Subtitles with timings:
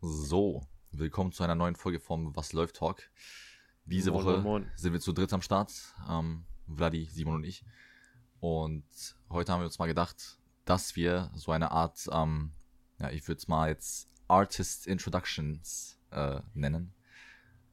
[0.00, 3.02] So, willkommen zu einer neuen Folge vom Was läuft Talk.
[3.84, 5.72] Diese Moin, Woche moin, sind wir zu dritt am Start.
[6.08, 7.64] Ähm, Vladi, Simon und ich.
[8.38, 8.84] Und
[9.28, 12.52] heute haben wir uns mal gedacht, dass wir so eine Art, ähm,
[13.00, 16.94] ja, ich würde es mal jetzt Artist Introductions äh, nennen.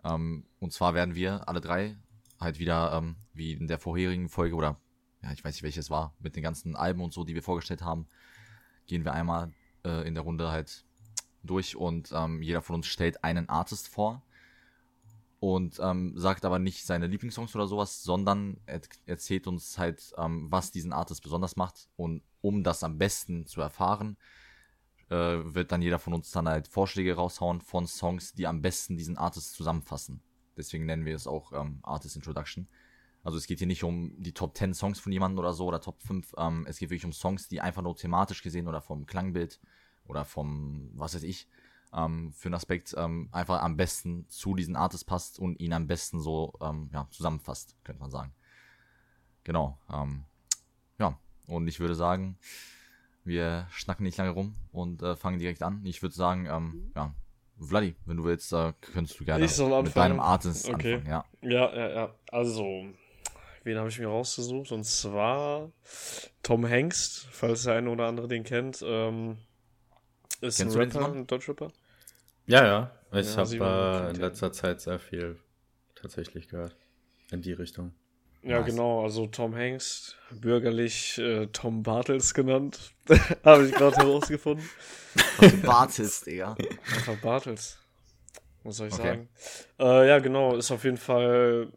[0.04, 1.96] Ähm, und zwar werden wir alle drei
[2.40, 4.80] halt wieder, ähm, wie in der vorherigen Folge oder
[5.22, 7.84] ja, ich weiß nicht welches war, mit den ganzen Alben und so, die wir vorgestellt
[7.84, 8.08] haben,
[8.88, 9.54] gehen wir einmal
[9.84, 10.85] äh, in der Runde halt
[11.46, 14.24] durch und ähm, jeder von uns stellt einen Artist vor
[15.40, 20.48] und ähm, sagt aber nicht seine Lieblingssongs oder sowas, sondern er erzählt uns halt, ähm,
[20.50, 24.18] was diesen Artist besonders macht und um das am besten zu erfahren,
[25.10, 28.98] äh, wird dann jeder von uns dann halt Vorschläge raushauen von Songs, die am besten
[28.98, 30.22] diesen Artist zusammenfassen.
[30.58, 32.68] Deswegen nennen wir es auch ähm, Artist Introduction.
[33.24, 35.82] Also es geht hier nicht um die Top 10 Songs von jemandem oder so oder
[35.82, 36.34] Top 5.
[36.38, 39.60] Ähm, es geht wirklich um Songs, die einfach nur thematisch gesehen oder vom Klangbild
[40.08, 41.48] oder vom, was weiß ich,
[41.94, 45.88] ähm, für einen Aspekt ähm, einfach am besten zu diesen Artist passt und ihn am
[45.88, 48.34] besten so ähm, ja, zusammenfasst, könnte man sagen.
[49.44, 49.78] Genau.
[49.92, 50.26] Ähm,
[51.00, 51.18] ja,
[51.48, 52.38] und ich würde sagen,
[53.24, 55.82] wir schnacken nicht lange rum und äh, fangen direkt an.
[55.86, 57.14] Ich würde sagen, ähm, ja,
[57.60, 59.46] Vladi, wenn du willst, äh, könntest du gerne
[59.82, 60.96] mit deinem Artist Okay.
[60.96, 61.08] anfangen.
[61.08, 61.26] Ja.
[61.42, 62.16] Ja, ja, ja.
[62.30, 62.86] Also,
[63.64, 64.72] wen habe ich mir rausgesucht?
[64.72, 65.72] Und zwar
[66.44, 68.84] Tom Hengst, falls der eine oder andere den kennt.
[68.86, 69.38] Ähm,
[70.42, 71.72] ist Kennst du ein den, Rapper, ein Deutschrapper.
[72.48, 72.92] Ja, ja.
[73.14, 75.40] Ich Ja, habe äh, in letzter Zeit sehr viel
[75.96, 76.76] tatsächlich gehört.
[77.32, 77.94] In die Richtung.
[78.42, 78.62] Ja, Nice.
[78.62, 79.04] genau.
[79.04, 82.94] Also Tom Hengst, bürgerlich äh, Tom Bartels genannt.
[83.44, 84.72] habe ich gerade herausgefunden.
[85.38, 86.60] Was du wartest, Digga.
[86.92, 87.80] Einfach Bartels.
[88.64, 88.96] Was soll ich Okay.
[88.96, 89.30] sagen?
[89.80, 90.56] Äh, ja, genau.
[90.56, 91.72] Ist auf jeden Fall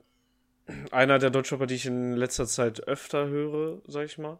[0.92, 4.38] einer der Deutschrapper, die ich in letzter Zeit öfter höre, sag ich mal.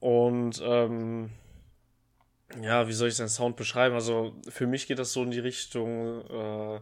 [0.00, 1.30] Und ähm,
[2.60, 3.94] ja, wie soll ich seinen Sound beschreiben?
[3.94, 6.80] Also für mich geht das so in die Richtung, äh,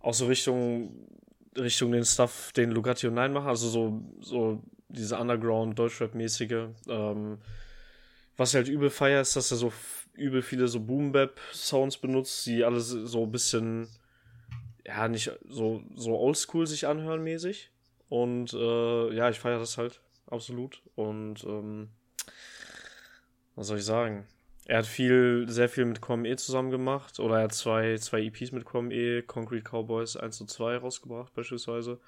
[0.00, 1.06] auch so Richtung,
[1.56, 3.48] Richtung den Stuff, den Lugatti und Nein machen.
[3.48, 6.68] Also so, so diese Underground-Deutschrap-mäßige.
[6.88, 7.38] Ähm,
[8.36, 9.72] was ich halt übel feier, ist, dass er so
[10.14, 13.88] übel viele so Boom-Bap-Sounds benutzt, die alle so so ein bisschen,
[14.86, 17.70] ja, nicht so, so oldschool sich anhören mäßig.
[18.08, 20.82] Und äh, ja, ich feiere das halt absolut.
[20.94, 21.88] Und ähm,
[23.54, 24.26] was soll ich sagen?
[24.68, 27.18] Er hat viel, sehr viel mit QME zusammen gemacht.
[27.18, 31.98] Oder er hat zwei, zwei EPs mit QME, Concrete Cowboys 1 und 2 rausgebracht, beispielsweise.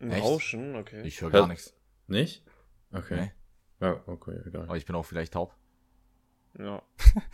[0.00, 0.22] Ein Echt?
[0.22, 1.02] Rauschen, okay.
[1.04, 1.74] Ich höre gar nichts.
[2.06, 2.44] Nicht?
[2.92, 3.16] Okay.
[3.20, 3.32] Nee.
[3.80, 4.62] Ja, okay, egal.
[4.64, 5.54] Aber ich bin auch vielleicht taub.
[6.58, 6.82] Ja.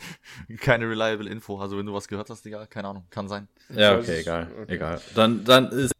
[0.60, 1.58] Keine reliable Info.
[1.58, 3.06] Also wenn du was gehört hast, Digga, keine Ahnung.
[3.10, 3.48] Kann sein.
[3.70, 4.52] Ja, okay, egal.
[4.62, 4.74] okay.
[4.74, 5.00] Egal.
[5.14, 5.92] Dann, dann ist.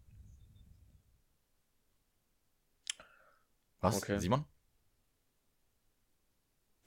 [3.81, 3.97] Was?
[4.03, 4.19] Okay.
[4.19, 4.45] Simon?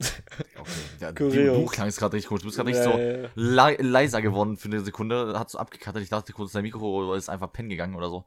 [0.00, 0.70] okay.
[1.00, 2.42] Ja, du, klangst gerade richtig komisch.
[2.42, 3.30] Du bist gerade Ja, richtig so ja, ja.
[3.34, 5.38] le leiser geworden für eine Sekunde.
[5.38, 6.02] Hat so abgekattet.
[6.02, 8.24] Ich dachte kurz, dein Mikro ist einfach pennen gegangen oder so.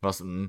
[0.00, 0.20] Was?
[0.20, 0.46] Mm.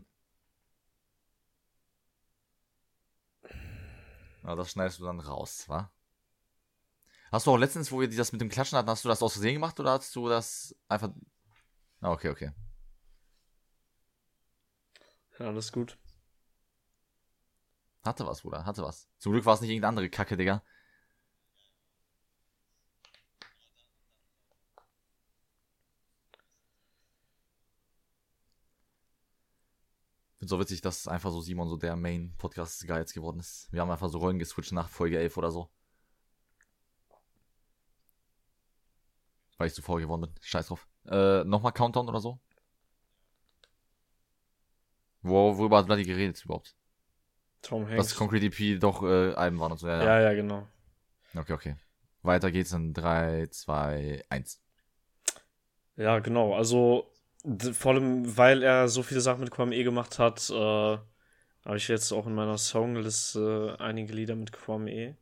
[4.44, 5.92] Na, das schneidest du dann raus, wa?
[7.32, 9.34] Hast du auch letztens, wo wir das mit dem Klatschen hatten, hast du das aus
[9.34, 11.12] Versehen gemacht oder hast du das einfach.
[12.02, 12.52] Ah, okay, okay.
[15.40, 15.98] Ja, alles gut.
[18.04, 19.08] Hatte was, Bruder, hatte was.
[19.18, 20.64] Zum Glück war es nicht irgendeine andere Kacke, Digga.
[30.42, 33.72] Finde so witzig, dass einfach so Simon so der Main-Podcast-Guy jetzt geworden ist.
[33.72, 35.70] Wir haben einfach so Rollen geswitcht nach Folge 11 oder so.
[39.62, 40.32] weil ich zu faul geworden bin.
[40.42, 40.88] Scheiß drauf.
[41.08, 42.40] Äh, nochmal Countdown oder so?
[45.22, 46.76] Wo, worüber hat Vladi geredet überhaupt?
[47.62, 47.98] Tom Hanks.
[47.98, 49.88] Dass Concrete EP doch äh, Alben waren und so.
[49.88, 50.68] Ja, ja, ja, genau.
[51.36, 51.76] Okay, okay.
[52.24, 54.64] Weiter geht's in 3, 2, 1.
[55.98, 56.56] Ja, genau.
[56.56, 57.12] Also,
[57.74, 62.12] vor allem, weil er so viele Sachen mit Kwame gemacht hat, äh, habe ich jetzt
[62.12, 65.16] auch in meiner Songliste einige Lieder mit Kwame.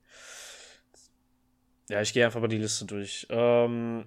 [1.89, 3.25] Ja, ich gehe einfach mal die Liste durch.
[3.29, 4.05] Ähm,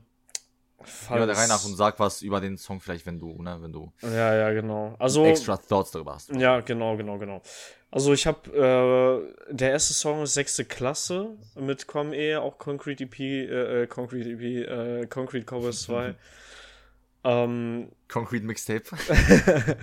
[0.79, 0.85] Ja,
[1.17, 3.73] der falls- Reihe nach und sag was über den Song vielleicht, wenn du, ne, wenn
[3.73, 4.95] du Ja, ja, genau.
[4.99, 6.31] Also, extra Thoughts darüber hast.
[6.35, 7.43] Ja, genau, genau, genau.
[7.91, 8.51] Also ich habe
[9.51, 14.31] äh, der erste Song ist sechste Klasse mit Kwame, auch Concrete EP, äh, äh, Concrete
[14.31, 14.63] EP,
[15.03, 16.15] äh, Concrete Cowboys 2.
[17.25, 18.85] ähm, Concrete Mixtape.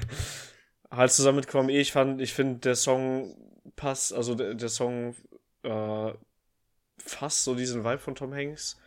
[0.91, 3.35] halt zusammen mit Kwame, ich fand, ich finde der Song
[3.75, 5.15] passt, also der, der Song
[5.63, 6.11] äh,
[6.97, 8.77] fasst so diesen Vibe von Tom Hanks.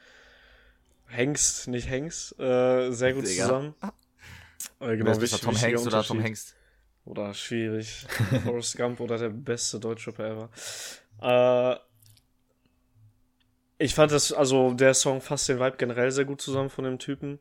[1.09, 3.43] Hengst, nicht Hanks, äh, sehr gut Digga.
[3.45, 3.75] zusammen.
[3.83, 3.89] Äh,
[4.81, 6.23] Wer genau, wichtig- Tom Hanks oder Tom.
[6.23, 6.55] Hanks?
[7.05, 8.07] Oder schwierig.
[8.45, 10.49] Forrest Gump oder der beste Deutschrapper
[11.21, 11.79] ever.
[11.79, 16.85] Äh, ich fand das, also der Song fasst den Vibe generell sehr gut zusammen von
[16.85, 17.41] dem Typen.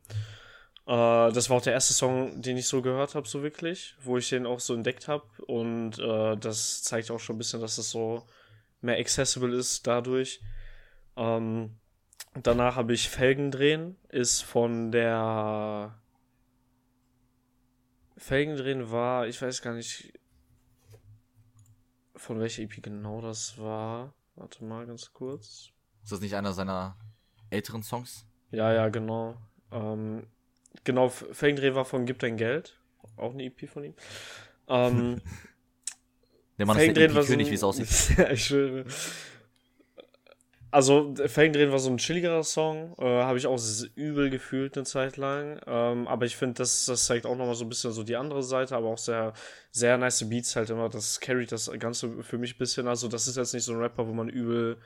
[0.85, 4.17] Äh, das war auch der erste Song, den ich so gehört habe, so wirklich, wo
[4.17, 5.25] ich den auch so entdeckt habe.
[5.45, 8.25] Und äh, das zeigt auch schon ein bisschen, dass es so
[8.81, 10.41] mehr accessible ist dadurch.
[11.15, 11.77] Ähm,
[12.41, 15.97] danach habe ich Felgen drehen, ist von der
[18.17, 20.13] Felgen drehen war, ich weiß gar nicht,
[22.15, 24.13] von welcher EP genau das war.
[24.35, 25.71] Warte mal ganz kurz.
[26.03, 26.97] Ist das nicht einer seiner
[27.49, 28.25] älteren Songs?
[28.51, 29.37] Ja, ja, genau.
[29.71, 30.27] Ähm,
[30.83, 32.77] genau, F- Felgendreh war von Gib dein Geld.
[33.17, 33.93] Auch eine EP von ihm.
[34.67, 35.21] Ähm,
[36.57, 38.17] Der Mann ist der Felgendrehen war so EP-König, ein- wie es aussieht.
[38.17, 38.85] ja, ich schwöre.
[40.73, 42.95] Also, Felgendrehen war so ein chilligerer Song.
[42.97, 43.59] Äh, Habe ich auch
[43.95, 45.59] übel gefühlt eine Zeit lang.
[45.67, 48.41] Ähm, aber ich finde, das, das zeigt auch nochmal so ein bisschen so die andere
[48.41, 49.33] Seite, aber auch sehr,
[49.71, 50.87] sehr nice Beats halt immer.
[50.87, 52.87] Das carryt das Ganze für mich ein bisschen.
[52.87, 54.77] Also, das ist jetzt nicht so ein Rapper, wo man übel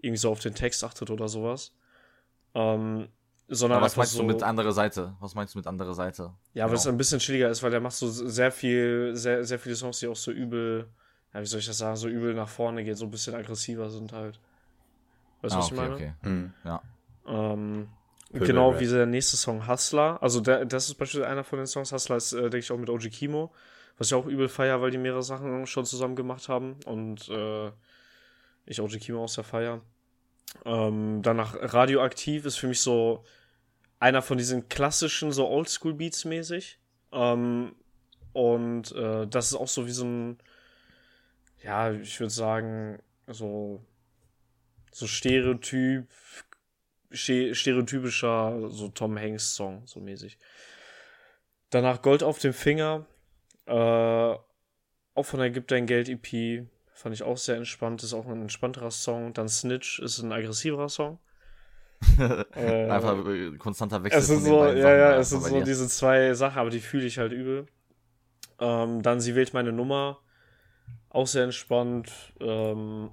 [0.00, 1.72] irgendwie so auf den Text achtet oder sowas.
[2.54, 3.08] Ähm,
[3.48, 5.14] sondern Aber was meinst so, du mit anderer Seite?
[5.20, 6.32] Was meinst du mit anderer Seite?
[6.54, 6.94] ja, weil es Genau.
[6.94, 10.08] ein bisschen chilliger ist, weil der macht so sehr viel, sehr, sehr viele Songs, die
[10.08, 10.88] auch so übel,
[11.32, 13.88] ja, wie soll ich das sagen, so übel nach vorne gehen, so ein bisschen aggressiver
[13.90, 14.40] sind halt.
[15.42, 15.94] Weißt du, Ah, was ich okay, meine?
[15.94, 16.12] okay.
[16.22, 16.52] Hm.
[16.64, 16.82] Ja.
[17.28, 17.88] Ähm,
[18.32, 18.80] genau Rap.
[18.80, 20.20] wie der nächste Song Hustler.
[20.22, 21.92] Also der, das ist beispielsweise einer von den Songs.
[21.92, 23.52] Hustler ist, äh, denke ich, auch mit OG Kimo.
[23.98, 26.76] Was ich auch übel feier, weil die mehrere Sachen schon zusammen gemacht haben.
[26.84, 27.70] Und äh,
[28.66, 29.80] ich OG Kimo aus der Feier.
[30.64, 33.24] Ähm, danach Radioaktiv ist für mich so
[33.98, 36.78] einer von diesen klassischen, so Oldschool-Beats mäßig.
[37.12, 37.74] Ähm,
[38.32, 40.38] und äh, das ist auch so wie so ein,
[41.62, 43.82] ja, ich würde sagen, so,
[44.92, 46.06] so Stereotyp,
[47.10, 50.38] ste stereotypischer, so Tom Hanks-Song, so mäßig.
[51.70, 53.06] Danach Gold auf dem Finger,
[53.66, 58.26] äh, auch von der Gib dein Geld EP, fand ich auch sehr entspannt, ist auch
[58.26, 59.34] ein entspannterer Song.
[59.34, 61.18] Dann Snitch ist ein aggressiverer Song.
[62.54, 64.20] Äh, Einfach äh, konstanter Wechsel.
[64.20, 67.18] es sind so, ja, ja, es sind so diese zwei Sachen, aber die fühle ich
[67.18, 67.66] halt übel.
[68.58, 70.18] Ähm, dann sie wählt meine Nummer,
[71.08, 72.10] auch sehr entspannt.
[72.40, 73.10] Ähm,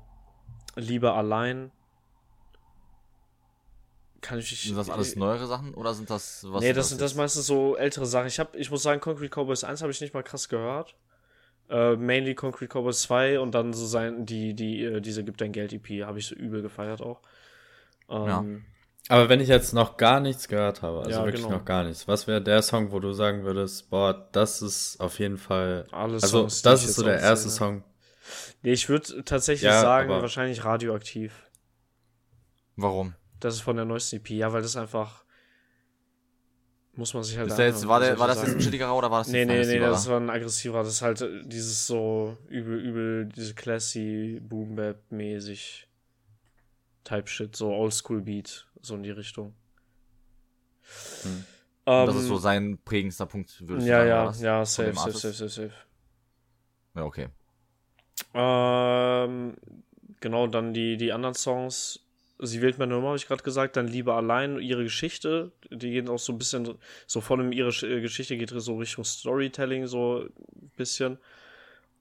[0.75, 1.71] Lieber allein.
[4.21, 6.61] Kann ich Sind das alles neuere Sachen oder sind das was?
[6.61, 8.28] nee, ist das sind das meistens so ältere Sachen.
[8.28, 10.95] Ich hab, ich muss sagen, Concrete Cowboys 1 habe ich nicht mal krass gehört.
[11.73, 15.51] Äh, mainly Concrete Cowboys 2 und dann so sein, die, die, äh, diese Gib dein
[15.53, 17.21] Geld EP habe ich so übel gefeiert auch.
[18.09, 18.65] Ähm,
[19.09, 21.49] Aber wenn ich jetzt noch gar nichts gehört habe, also Ja, wirklich genau.
[21.49, 25.19] noch gar nichts, was wäre der Song, wo du sagen würdest, boah, das ist auf
[25.19, 25.87] jeden Fall.
[25.92, 27.49] Alle Also, Songs, das ist so der erste aufzähle.
[27.49, 27.83] Song.
[28.63, 31.33] Nee, ich würde tatsächlich Ja, sagen, wahrscheinlich radioaktiv.
[32.75, 33.15] Warum?
[33.39, 35.22] Das ist von der neuesten EP, ja, weil das einfach.
[36.95, 38.64] Muss man sich halt Ist der jetzt, war, der, soll war das jetzt ein sagen?
[38.64, 39.90] chilligerer oder war das Nee, nee, nee, aggressiverer?
[39.90, 40.83] das war ein aggressiver.
[40.83, 45.88] Das ist halt dieses so übel, übel, diese classy, boom bap mäßig
[47.04, 49.56] Type Shit, so Oldschool Beat, so in die Richtung.
[51.23, 51.45] Hm.
[51.85, 54.44] Ähm, das ist so sein prägendster Punkt, würde ich ja, sagen.
[54.44, 55.73] ja, ja, Von safe, safe, safe, safe, safe.
[56.95, 57.28] Ja, okay.
[58.35, 59.56] Ähm,
[60.21, 62.00] genau, dann die, die anderen Songs.
[62.40, 63.78] Sie wählt meine Nummer, habe ich gerade gesagt.
[63.78, 65.52] Dann Liebe allein, ihre Geschichte.
[65.69, 69.04] Die gehen auch so ein bisschen, so von dem, ihre äh, Geschichte geht so Richtung
[69.04, 71.18] Storytelling, so ein bisschen.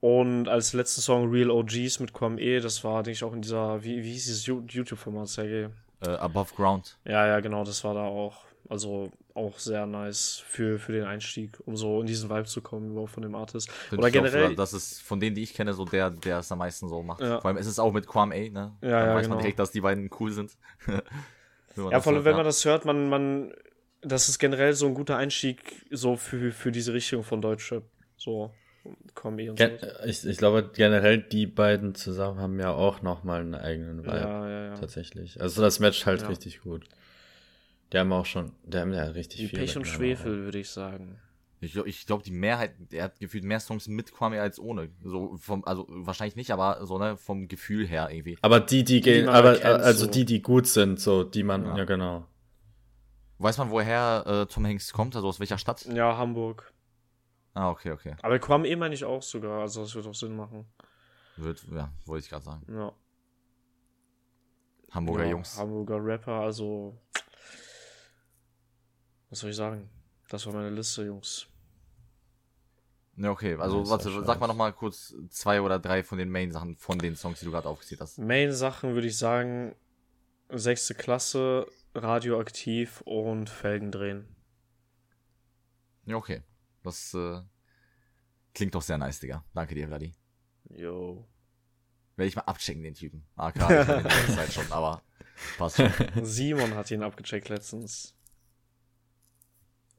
[0.01, 3.41] Und als letzten Song Real OGs mit Quam E, das war, denke ich, auch in
[3.41, 5.69] dieser, wie, wie hieß dieses YouTube-Format, Sergej?
[6.01, 6.97] Äh, Above Ground.
[7.05, 8.43] Ja, ja, genau, das war da auch.
[8.69, 12.91] Also auch sehr nice für, für den Einstieg, um so in diesen Vibe zu kommen,
[12.91, 13.71] überhaupt von dem Artist.
[13.71, 16.39] Find Oder auch generell- So, das ist von denen, die ich kenne, so der, der
[16.39, 17.21] es am meisten so macht.
[17.21, 17.41] Ja.
[17.41, 18.51] Vor allem ist es auch mit Quam A, ne?
[18.51, 19.35] Ja, Dann ja, weiß genau.
[19.35, 20.51] man direkt, dass die beiden cool sind.
[21.91, 23.53] ja, vor allem, wenn man das hört, man, man,
[24.01, 27.83] das ist generell so ein guter Einstieg so für, für diese Richtung von Deutschrap.
[28.17, 28.53] So,
[29.15, 29.87] Kombi und Gen so.
[30.05, 34.15] Ich, ich glaube, generell die beiden zusammen haben ja auch nochmal einen eigenen Vibe.
[34.17, 34.75] Ja, ja, ja.
[34.75, 35.41] Tatsächlich.
[35.41, 36.27] Also das matcht halt Ja.
[36.27, 36.85] richtig gut.
[37.93, 39.59] Die haben auch schon, die haben ja richtig Wie viel.
[39.59, 41.19] Pech und Schwefel, würde ich sagen.
[41.61, 44.89] Ich glaube, ich glaub, die Mehrheit, er hat gefühlt mehr Songs mit Kwame als ohne.
[45.03, 48.37] So vom, also wahrscheinlich nicht, aber so, ne, vom Gefühl her irgendwie.
[48.41, 50.11] Aber die, die Die gehen, aber erkennt, also so.
[50.11, 51.77] die, die gut sind, so, die man, Ja.
[51.77, 52.25] ja, genau.
[53.37, 55.85] Weiß man, woher äh, Tom Hanks kommt, also aus welcher Stadt?
[55.85, 56.73] Ja, Hamburg.
[57.53, 58.15] Ah, okay, okay.
[58.23, 60.65] Aber Quam eh meine ich auch sogar, also das wird auch Sinn machen.
[61.37, 62.65] Wird, ja, wollte ich gerade sagen.
[62.73, 62.91] Ja.
[64.91, 65.57] Hamburger ja, Jungs.
[65.57, 66.99] Hamburger Rapper, also.
[69.33, 69.89] Was soll ich sagen?
[70.29, 71.47] Das war meine Liste, Jungs.
[73.17, 73.55] Ja, okay.
[73.55, 74.47] Also, warte, sag mal scheiße.
[74.47, 77.67] noch mal kurz zwei oder drei von den Main-Sachen von den Songs, die du gerade
[77.67, 78.19] aufgezählt hast.
[78.19, 79.75] Main-Sachen würde ich sagen:
[80.49, 84.27] sechste Klasse, radioaktiv und Felgen drehen.
[86.05, 86.43] Ja, okay.
[86.83, 87.41] Das äh,
[88.53, 89.43] klingt doch sehr nice, Digga.
[89.55, 90.13] Danke dir, Vladi.
[90.69, 91.27] Yo.
[92.17, 93.25] Werde ich mal abchecken, den Typen.
[93.35, 95.01] Ah, klar, ich die ganze Zeit schon, aber
[95.57, 95.91] passt schon.
[96.23, 98.13] Simon hat ihn abgecheckt letztens.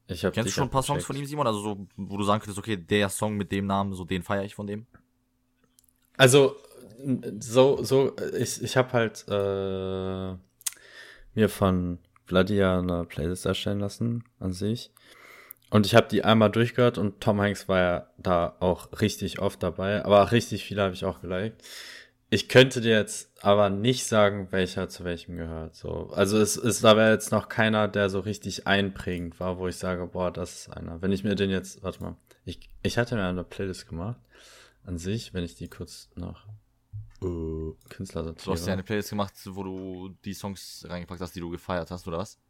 [0.06, 1.46] Ich hab Kennst du schon ein paar Songs von ihm, Simon?
[1.46, 4.44] Also so, wo du sagen könntest, okay, der Song mit dem Namen, so den feiere
[4.44, 4.86] ich von dem.
[6.16, 6.56] Also,
[7.40, 10.36] so, so, ich, ich habe halt äh,
[11.34, 14.90] mir von Vladia eine Playlist erstellen lassen an sich.
[15.70, 19.62] Und ich habe die einmal durchgehört und Tom Hanks war ja da auch richtig oft
[19.62, 21.62] dabei, aber auch richtig viele habe ich auch geliked.
[22.34, 25.76] Ich könnte dir jetzt aber nicht sagen, welcher zu welchem gehört.
[25.76, 29.68] So, also es ist da wäre jetzt noch keiner, der so richtig einprägend war, wo
[29.68, 31.00] ich sage, boah, das ist einer.
[31.00, 34.18] Wenn ich mir den jetzt, warte mal, ich, ich hatte mir eine Playlist gemacht
[34.84, 36.48] an sich, wenn ich die kurz nach
[37.22, 38.72] äh, Künstler Du hast ja sortiere.
[38.72, 42.40] eine Playlist gemacht, wo du die Songs reingepackt hast, die du gefeiert hast, oder was?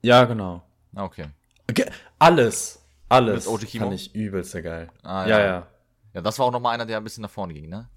[0.00, 0.62] Ja, genau.
[0.94, 1.26] Ah, okay.
[1.66, 1.84] Ge
[2.18, 3.84] alles, alles Mit OG Kimo?
[3.84, 4.88] fand ich übelst geil.
[5.02, 5.44] Ah, ja, ja.
[5.44, 5.66] ja.
[6.14, 7.90] Ja, das war auch nochmal einer, der ein bisschen nach vorne ging, ne?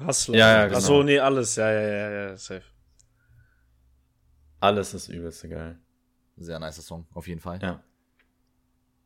[0.00, 0.36] Hustler.
[0.36, 0.78] Ja, ja, genau.
[0.78, 1.56] Achso, nee, alles.
[1.56, 2.64] Ja, ja, ja, ja, safe.
[4.60, 5.78] Alles ist übelst geil.
[6.36, 7.60] Sehr nicer Song, auf jeden Fall.
[7.60, 7.82] Ja.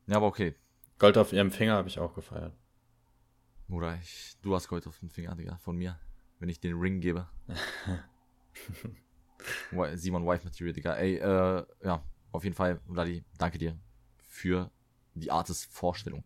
[0.06, 0.54] Ja, aber okay.
[0.98, 2.54] Gold auf ihrem Finger habe ich auch gefeiert.
[3.68, 5.98] Bruder, ich, du hast Gold auf den Finger, Digga, von mir.
[6.38, 7.28] Wenn ich den Ring gebe.
[9.94, 10.94] Simon Wife Material, Digga.
[10.94, 12.02] Ey, äh, ja,
[12.32, 13.76] auf jeden Fall, Vladi, danke dir
[14.18, 14.70] für
[15.14, 16.24] die Artist-Vorstellung.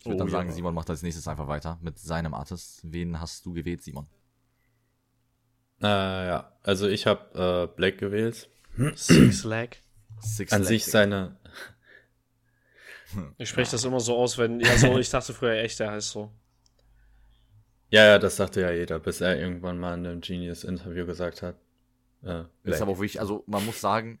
[0.00, 0.54] Ich würde Oh, dann sagen, ja.
[0.54, 2.80] Simon macht als nächstes einfach weiter mit seinem Artist.
[2.84, 4.06] Wen hast du gewählt, Simon?
[5.82, 8.48] Äh, ja, also ich habe äh, Black gewählt.
[8.94, 9.76] Six Lag.
[10.20, 11.36] Six An Leg, sich seine,
[13.38, 14.60] Ich spreche das immer so aus, wenn.
[14.60, 16.32] Ja, so, ich dachte früher echt, der heißt so.
[17.90, 21.56] ja, ja, das sagte ja jeder, bis er irgendwann mal in einem Genius-Interview gesagt hat.
[22.22, 24.20] Äh, Ist aber auch wirklich, also man muss sagen,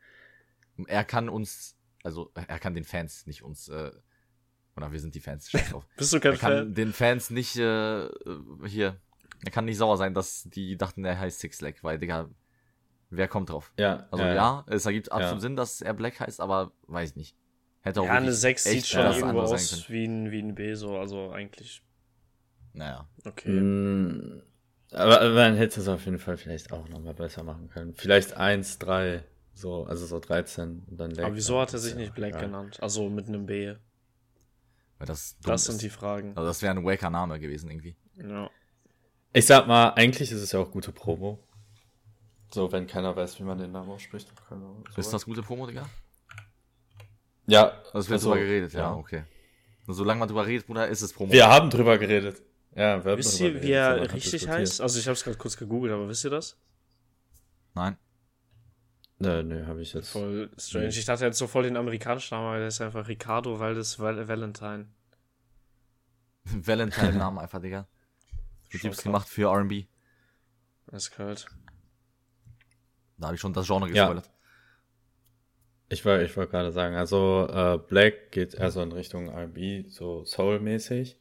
[0.86, 3.90] er kann uns, also er kann den Fans, nicht uns, äh,
[4.76, 5.50] oder wir sind die Fans.
[5.96, 6.74] Bist du kein Er kann Fan?
[6.74, 8.08] den Fans nicht, äh,
[8.66, 9.00] hier,
[9.44, 12.28] er kann nicht sauer sein, dass die dachten, er heißt Six Leg, weil, Digga,
[13.10, 13.72] wer kommt drauf?
[13.78, 15.40] ja, Also ja, es ergibt absolut Ja.
[15.40, 17.36] Sinn, dass er Black heißt, aber weiß ich nicht.
[17.80, 20.54] Hätte auch Ja, eine wirklich 6 echt sieht schon irgendwo aus wie ein, wie ein
[20.54, 21.82] B, so, also eigentlich.
[22.72, 23.08] Naja.
[23.24, 23.60] Okay.
[23.60, 24.42] Mm,
[24.90, 27.94] Aber, aber man hätte es auf jeden Fall vielleicht auch nochmal besser machen können.
[27.94, 31.26] Vielleicht 1, 3, so, also so 13 und dann Black.
[31.26, 32.78] Aber wieso hat er sich nicht ja Black genannt?
[32.82, 33.74] Also mit einem B.
[34.98, 35.66] Weil das dumm Das ist.
[35.68, 36.30] sind die Fragen.
[36.36, 37.96] Also das wäre ein waker Name gewesen irgendwie.
[38.14, 38.50] Ja.
[39.32, 41.38] Ich sag mal, eigentlich ist es ja auch gute Promo.
[42.50, 44.28] So, wenn keiner weiß, wie man den Namen ausspricht.
[44.28, 45.86] dann können wir Ist das gute Promo, Digga?
[47.46, 47.72] Ja.
[47.92, 49.24] Also wir haben also, drüber geredet, ja, okay.
[49.86, 51.32] Nur solange man drüber redet, Bruder, ist es Promo.
[51.32, 52.42] Wir haben drüber geredet.
[52.74, 54.80] Ja, wir haben Wisst ihr, wie so, er richtig heißt?
[54.80, 56.56] Also ich habe es gerade kurz gegoogelt, aber wisst ihr das?
[57.74, 57.96] Nein.
[59.18, 60.10] Nö, nö, habe ich jetzt.
[60.10, 60.88] Voll strange.
[60.88, 60.90] Nee.
[60.98, 64.28] Ich dachte jetzt so voll den amerikanischen Namen, aber der ist einfach Ricardo Valdes Val
[64.28, 64.86] Valentine.
[66.44, 67.86] Valentine-Namen einfach, Digga.
[68.70, 69.02] Tipps krass.
[69.02, 69.84] gemacht für R&B.
[70.88, 71.46] Das ist kalt.
[73.18, 74.04] Da habe ich schon das Genre Ja.
[74.06, 74.30] gespoilert.
[75.88, 79.84] Ich wollte ich wollte gerade sagen, also äh, Black geht eher so in Richtung R&B,
[79.88, 81.16] so Soul-mäßig.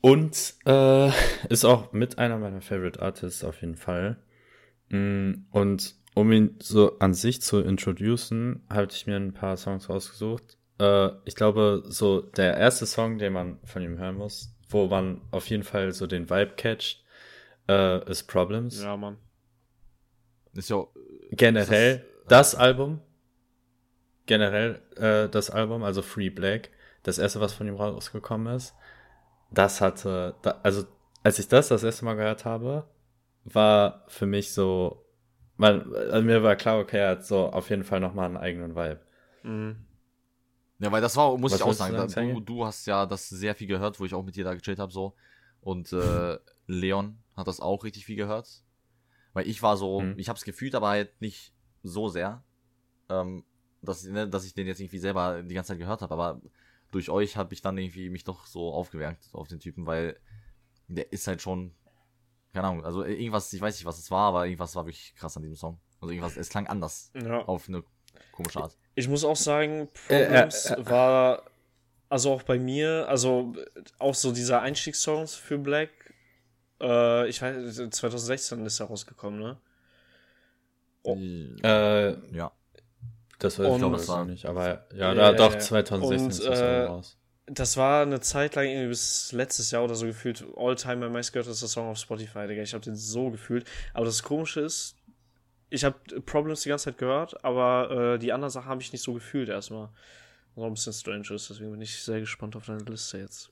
[0.00, 1.10] Und äh,
[1.48, 4.16] ist auch mit einer meiner Favorite Artists auf jeden Fall.
[4.88, 9.90] Mm, Und um ihn so an sich zu introducen, habe ich mir ein paar Songs
[9.90, 10.56] rausgesucht.
[10.80, 15.20] Äh, ich glaube, so der erste Song, den man von ihm hören muss, wo man
[15.30, 17.04] auf jeden Fall so den Vibe catcht,
[17.68, 18.82] äh, ist Problems.
[18.82, 19.18] Ja, Mann.
[20.54, 20.86] Ist ja,
[21.32, 23.02] generell Ist das, Album,
[24.24, 26.70] generell äh, das Album, also Free Black,
[27.02, 28.74] das erste, was von ihm rausgekommen ist,
[29.50, 30.84] das hatte, da, also
[31.22, 32.86] als ich das das erste Mal gehört habe,
[33.44, 35.05] war für mich so
[35.56, 38.74] man, also mir war klar, okay, er hat so auf jeden Fall nochmal einen eigenen
[38.74, 39.00] Vibe.
[39.42, 39.76] Mhm.
[40.78, 42.86] Ja, weil das war, muss Was ich auch willst du sagen, sagen, du, du hast
[42.86, 45.14] ja das sehr viel gehört, wo ich auch mit dir da gechillt habe, so.
[45.60, 48.62] Und äh, Leon hat das auch richtig viel gehört.
[49.32, 50.18] Weil ich war so, Mhm.
[50.18, 52.44] ich hab's gefühlt, aber halt nicht so sehr.
[53.08, 53.44] Ähm,
[53.82, 56.40] dass, ne, dass ich den jetzt irgendwie selber die ganze Zeit gehört habe, aber
[56.90, 60.18] durch euch habe ich dann irgendwie mich doch so aufgewärmt auf den Typen, weil
[60.88, 61.74] der ist halt schon,
[62.56, 65.36] keine Ahnung, also irgendwas, ich weiß nicht, was es war, aber irgendwas war wirklich krass
[65.36, 65.78] an diesem Song.
[66.00, 67.44] Also irgendwas, es klang anders Ja.
[67.44, 67.82] auf eine
[68.32, 68.76] komische Art.
[68.94, 70.86] Ich muss auch sagen, Äh, äh, Problems äh.
[70.90, 71.42] war,
[72.08, 73.52] also auch bei mir, also
[73.98, 75.90] auch so dieser Einstiegssongs für Black,
[76.80, 79.58] äh, ich weiß, 2016 ist er rausgekommen, ne?
[81.02, 81.14] Oh.
[81.62, 82.52] Äh, Ja.
[83.38, 85.58] das weiß Und- ich glaube war- nicht, aber ja, Ja, da, doch, ja.
[85.58, 87.18] 2016 Und, ist das äh, Album raus.
[87.46, 91.68] Das war eine Zeit lang, irgendwie bis letztes Jahr oder so gefühlt, All-Time mein meistgehörtester
[91.68, 92.62] Song auf Spotify, Digga.
[92.62, 93.64] Ich habe den so gefühlt.
[93.94, 94.96] Aber das Komische ist,
[95.70, 99.02] ich habe Problems die ganze Zeit gehört, aber äh, die anderen Sachen habe ich nicht
[99.02, 99.90] so gefühlt erstmal.
[100.54, 103.50] Was auch ein bisschen strange ist, deswegen bin ich sehr gespannt auf deine Liste jetzt.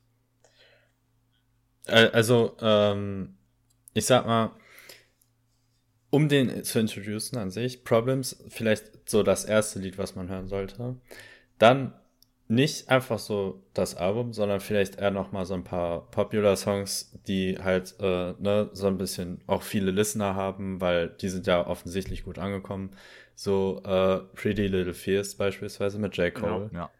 [1.86, 3.36] Also, ähm,
[3.92, 4.52] ich sag mal,
[6.10, 10.48] um den zu introducen an sich, Problems, vielleicht so das erste Lied, was man hören
[10.48, 10.96] sollte.
[11.58, 11.92] Dann
[12.46, 17.10] nicht einfach so das Album, sondern vielleicht eher noch mal so ein paar Popular Songs,
[17.26, 21.66] die halt äh, ne, so ein bisschen auch viele Listener haben, weil die sind ja
[21.66, 22.90] offensichtlich gut angekommen.
[23.34, 26.34] So äh, Pretty Little Fears beispielsweise mit J.
[26.34, 26.90] Cole Ja.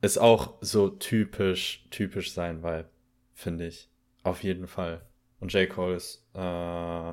[0.00, 2.88] ist auch so typisch, typisch sein Vibe,
[3.34, 3.90] finde ich.
[4.22, 5.02] Auf jeden Fall.
[5.40, 5.68] Und J.
[5.68, 7.12] Cole ist, äh,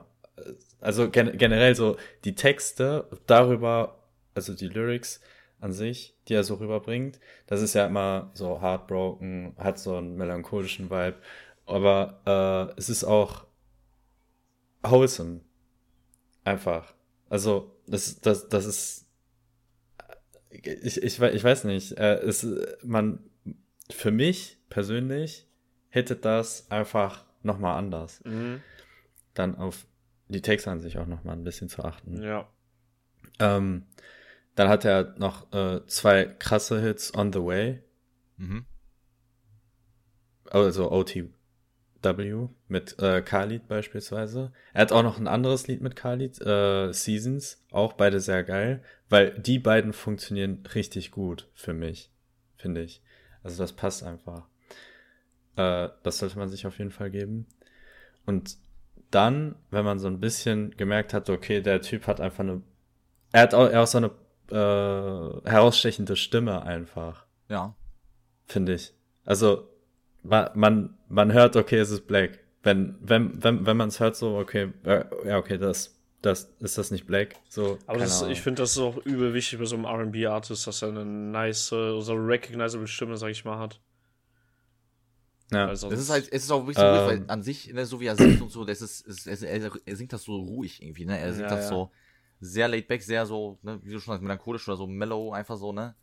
[0.82, 4.04] also gen generell so die Texte darüber,
[4.36, 5.20] also die Lyrics
[5.66, 10.16] an sich, die er so rüberbringt, das ist ja immer so heartbroken, hat so einen
[10.16, 11.18] melancholischen Vibe,
[11.66, 12.22] aber
[12.76, 13.46] äh, es ist auch
[14.84, 15.42] wholesome.
[16.44, 16.94] Einfach.
[17.28, 19.06] Also, das, das, das ist
[20.64, 22.48] ich, ich, ich weiß nicht, äh, es,
[22.84, 23.20] man,
[23.90, 25.48] für mich persönlich
[25.90, 28.24] hätte das einfach nochmal anders.
[28.24, 28.62] Mhm.
[29.34, 29.86] Dann auf
[30.28, 32.22] die Texte an sich auch nochmal ein bisschen zu achten.
[32.22, 32.48] Ja.
[33.40, 33.84] Ähm,
[34.56, 37.82] dann hat er noch äh, zwei krasse Hits on the way,
[38.38, 38.66] Mhm.
[40.50, 41.30] also OTW
[42.68, 44.52] mit äh, Khalid beispielsweise.
[44.74, 48.84] Er hat auch noch ein anderes Lied mit Khalid, äh, Seasons, auch beide sehr geil,
[49.10, 52.12] weil die beiden funktionieren richtig gut für mich,
[52.58, 53.02] finde ich.
[53.42, 54.48] Also das passt einfach.
[55.56, 57.48] Äh, das sollte man sich auf jeden Fall geben.
[58.26, 58.58] Und
[59.12, 62.62] dann, wenn man so ein bisschen gemerkt hat, okay, der Typ hat einfach eine,
[63.32, 64.12] er hat auch, er hat auch so eine
[64.52, 67.76] äh, herausstechende Stimme einfach Ja.
[68.46, 68.94] finde ich.
[69.26, 69.68] Also
[70.24, 72.40] ma- man man hört, okay, es ist Black.
[72.64, 76.78] Wenn wenn wenn wenn man es hört, so okay, äh, ja okay, das das ist
[76.80, 77.36] das nicht Black.
[77.50, 77.78] So.
[77.86, 80.90] Aber das, ich finde, das ist auch übel wichtig bei so einem RB-Artist, dass er
[80.90, 83.80] eine nice, so recognizable Stimme, sag ich mal, hat.
[85.52, 85.76] Ja.
[85.76, 87.08] Sonst- Es ist halt, es ist auch wirklich so Ähm.
[87.08, 89.96] weil an sich, ne, so wie er singt und so, das ist, es, er, er
[89.96, 91.20] singt das so ruhig irgendwie, ne?
[91.20, 91.70] Er singt Ja, das ja.
[91.70, 91.92] so
[92.40, 95.58] sehr laid back, sehr so, ne, wie du schon sagst, melancholisch oder so mellow, einfach
[95.58, 95.96] so, ne?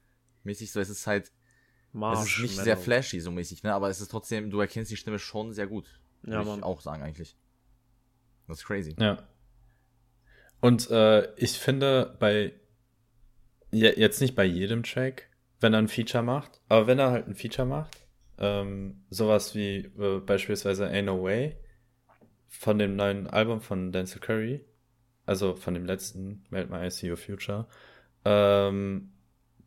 [0.44, 1.32] Mäßig so, es ist halt, es
[1.92, 2.64] Marsch, ist nicht Mellow.
[2.64, 3.72] sehr flashy, so mäßig, ne?
[3.74, 5.86] Aber es ist trotzdem, du erkennst die Stimme schon sehr gut.
[6.24, 6.58] Ja, Würde Mann.
[6.60, 7.36] ich auch sagen, eigentlich.
[8.48, 8.94] Das ist crazy.
[8.98, 9.18] Ja.
[10.60, 12.52] Und äh, ich finde bei
[13.70, 15.28] je- jetzt nicht bei jedem Track,
[15.60, 17.96] wenn er ein Feature macht, aber wenn er halt ein Feature macht,
[18.38, 21.56] ähm, sowas wie äh, beispielsweise Ain't No Way
[22.48, 24.64] von dem neuen Album von Denzel Curry,
[25.26, 27.66] also von dem letzten Melt My Your Future,
[28.24, 29.12] ähm,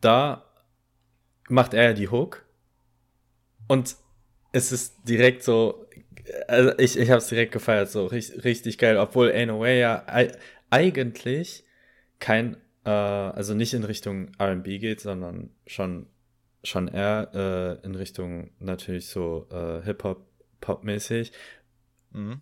[0.01, 0.45] da
[1.49, 2.45] macht er die Hook
[3.67, 3.95] und
[4.51, 5.87] es ist direkt so,
[6.47, 10.31] also ich, ich habe es direkt gefeiert, so richtig, richtig geil, obwohl Ain't ja ei-
[10.69, 11.65] eigentlich
[12.19, 16.07] kein, äh, also nicht in Richtung R&B geht, sondern schon,
[16.63, 20.25] schon eher äh, in Richtung natürlich so äh, Hip-Hop,
[20.61, 21.31] Pop-mäßig,
[22.11, 22.39] Mhm.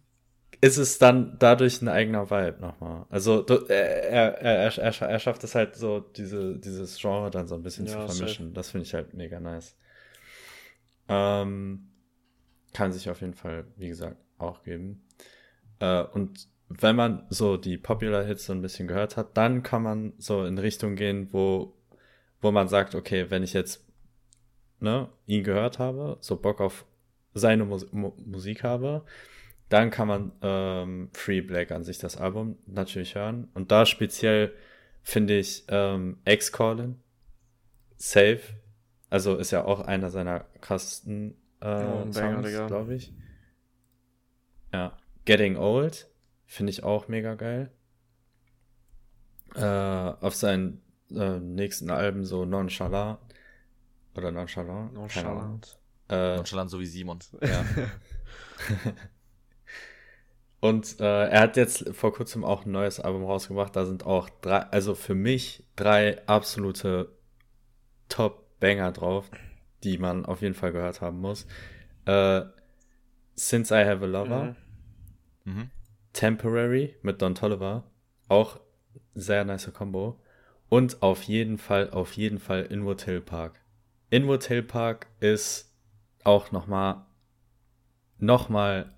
[0.64, 3.06] Ist es dann dadurch ein eigener Vibe nochmal.
[3.10, 7.56] Also du, er, er, er, er, schafft es halt so, diese, dieses Genre dann so
[7.56, 8.54] ein bisschen Ja, zu vermischen.
[8.54, 9.76] Das finde ich halt mega nice.
[11.10, 11.90] Ähm,
[12.72, 15.06] kann sich auf jeden Fall, wie gesagt, auch geben.
[15.80, 19.84] Äh, und wenn man so die Popular Hits so ein bisschen gehört hat, dann kann
[19.84, 21.74] man so in Richtung gehen, wo,
[22.40, 23.86] wo man sagt, okay, wenn ich jetzt
[24.80, 26.86] ne, ihn gehört habe, so Bock auf
[27.34, 29.04] seine Mus Mu Musik habe,
[29.74, 33.48] dann kann man ähm, Free Black an sich das Album natürlich hören.
[33.56, 34.54] Und da speziell
[35.02, 37.02] finde ich ähm, X-Callin
[37.96, 38.42] Safe.
[39.10, 43.16] Also ist ja auch einer seiner krassesten äh, Oh, Songs, glaube ich.
[44.72, 44.96] Ja.
[45.26, 46.08] Getting Old
[46.46, 47.72] finde ich auch mega geil.
[49.56, 53.18] äh, auf seinen äh, nächsten Alben so Nonchalant
[54.16, 55.80] oder Nonchalant, Nonchalant.
[56.10, 57.18] Äh, Nonchalant so wie Simon.
[57.42, 57.66] ja.
[60.64, 63.76] Und äh, er hat jetzt vor kurzem auch ein neues Album rausgebracht.
[63.76, 67.12] Da sind auch drei, also für mich drei absolute
[68.08, 69.30] Top-Banger drauf,
[69.84, 71.48] die man auf jeden Fall gehört haben muss.
[72.06, 72.44] Äh,
[73.36, 74.56] Since I Have a Lover,
[75.44, 75.54] Mhm.
[75.54, 75.72] Mhm.
[76.14, 77.84] Temporary mit Don Tolliver,
[78.30, 78.58] auch
[79.16, 80.18] sehr nice Combo.
[80.70, 83.60] Und auf jeden Fall, auf jeden Fall Inwood Hill Park.
[84.12, 85.74] Inwood Hill Park ist
[86.24, 87.06] auch nochmal,
[88.18, 88.93] nochmal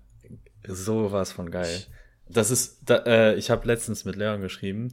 [0.68, 1.84] sowas von geil.
[2.28, 4.92] Das ist, da, äh, ich habe letztens mit Leon geschrieben.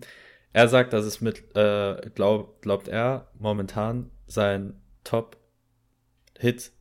[0.52, 6.72] Er sagt, dass es mit, äh, glaub, glaubt er, momentan sein Top-Hit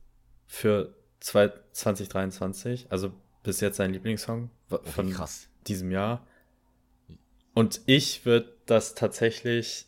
[0.47, 3.11] für zwei- 2023, also
[3.43, 5.47] bis jetzt sein Lieblingssong Okay, von krass.
[5.67, 6.25] diesem Jahr.
[7.55, 9.87] Und ich würde das tatsächlich,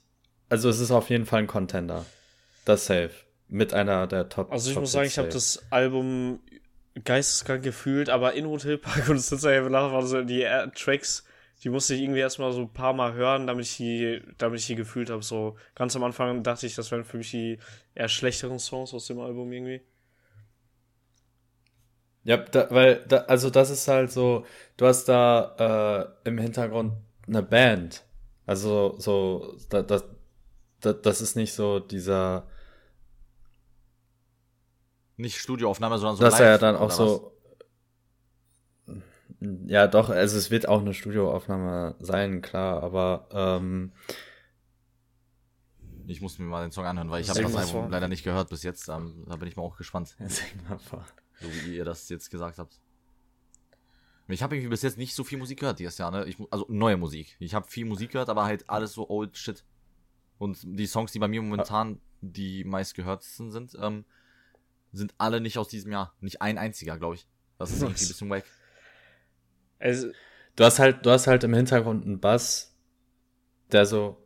[0.49, 2.05] also es ist auf jeden Fall ein Contender.
[2.65, 3.11] Das safe.
[3.47, 4.51] Mit einer der Top.
[4.51, 6.39] Also ich Top muss sagen, ich habe das Album
[7.03, 11.25] geisteskrank gefühlt, aber Inwood Hill Park und a Love waren so die äh, Tracks,
[11.63, 14.67] die musste ich irgendwie erstmal so ein paar Mal hören, damit ich die, damit ich
[14.67, 15.23] die gefühlt habe.
[15.23, 17.59] So ganz am Anfang dachte ich, das wären für mich die
[17.93, 19.81] eher schlechteren Songs aus dem Album irgendwie.
[22.23, 24.45] Ja, da, weil, da, also das ist halt so,
[24.77, 26.93] du hast da äh, im Hintergrund
[27.27, 28.03] eine Band.
[28.45, 30.03] Also so, da, das,
[30.81, 32.47] da, das ist nicht so dieser,
[35.17, 37.31] Nicht Studioaufnahme, sondern so dass er ja live, dann auch so.
[39.67, 43.93] Ja, doch, also es wird auch eine Studioaufnahme sein, klar, aber ähm?
[46.07, 47.89] Ich muss mir mal den Song anhören, weil ich habe das Album vor.
[47.89, 48.89] leider nicht gehört bis jetzt.
[48.89, 51.05] Ähm, da bin ich mal auch gespannt, sing mal vor.
[51.39, 52.79] so wie ihr das jetzt gesagt habt.
[54.27, 56.25] Ich habe irgendwie bis jetzt nicht so viel Musik gehört dieses Jahr, ne?
[56.25, 57.35] Ich, also neue Musik.
[57.39, 59.63] Ich habe viel Musik gehört, aber halt alles so old shit.
[60.37, 64.05] Und die Songs, die bei mir momentan die meistgehörtesten sind, ähm,
[64.97, 66.13] sind alle nicht aus diesem Jahr.
[66.21, 67.27] Nicht ein einziger, glaube ich.
[67.57, 68.43] Das ist irgendwie ein bisschen wack.
[69.79, 70.09] Also,
[70.55, 72.73] Du hast halt, du hast halt im Hintergrund einen Bass,
[73.71, 74.17] der so,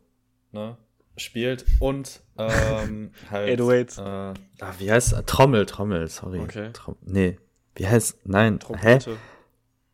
[0.52, 0.76] ne,
[1.16, 3.60] spielt und ähm, halt.
[3.60, 3.98] 808.
[3.98, 6.40] Äh, ah, wie heißt Trommel, Trommel, sorry.
[6.40, 6.70] Okay.
[6.72, 7.38] Trom nee.
[7.74, 8.58] Wie heißt, nein, hä?
[8.58, 9.16] Trompete,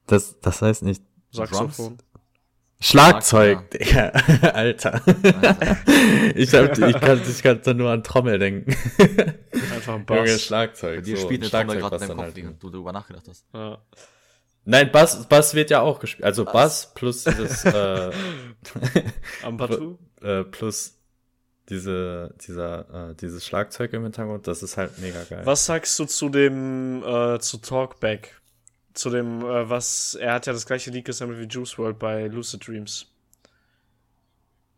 [0.07, 1.03] Das, das heißt nicht.
[1.31, 1.99] Saxophon.
[2.81, 4.09] Schlagzeug, Digga.
[4.53, 5.01] Alter.
[6.35, 8.77] ich, hab, ich, kann, ich kann da nur an Trommel denken.
[9.77, 10.43] Einfach ein Junge, Bass.
[10.43, 10.97] Schlagzeug.
[10.97, 12.93] Bei dir so, spielt eine Schlagzeug, Trommel gerade in was deinem Kopf, halt- du darüber
[12.93, 13.47] nachgedacht hast.
[13.55, 13.79] Ja.
[14.65, 16.25] Nein, Bass, Bass wird ja auch gespielt.
[16.25, 18.11] Also Bass plus dieses, äh,
[19.45, 19.99] Ampatu?
[20.23, 20.95] äh, plus
[21.69, 25.43] diese, dieser, äh, dieses Schlagzeug im Hintergrund, das ist halt mega geil.
[25.45, 28.41] Was sagst du zu dem, äh, zu Talkback?
[28.95, 32.27] Zu dem, äh, was, er hat ja das gleiche Lied gesammelt wie Juice World bei
[32.29, 33.07] Lucid Dreams.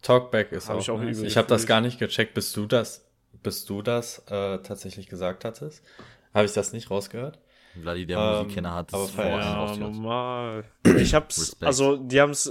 [0.03, 0.81] Talkback ist Hab auch.
[0.81, 1.21] ich auch nice.
[1.23, 3.05] ich habe das gar nicht gecheckt, bis du das,
[3.43, 5.85] bis du das äh, tatsächlich gesagt hattest.
[6.35, 7.39] Habe ich das nicht rausgehört?
[7.81, 9.95] Vladi, der Ähm, Musikkenner hat aber es feier- vor Ja, rausgehört.
[9.95, 10.65] normal.
[10.97, 11.65] Ich hab's, Respekt.
[11.67, 12.51] also, die haben's,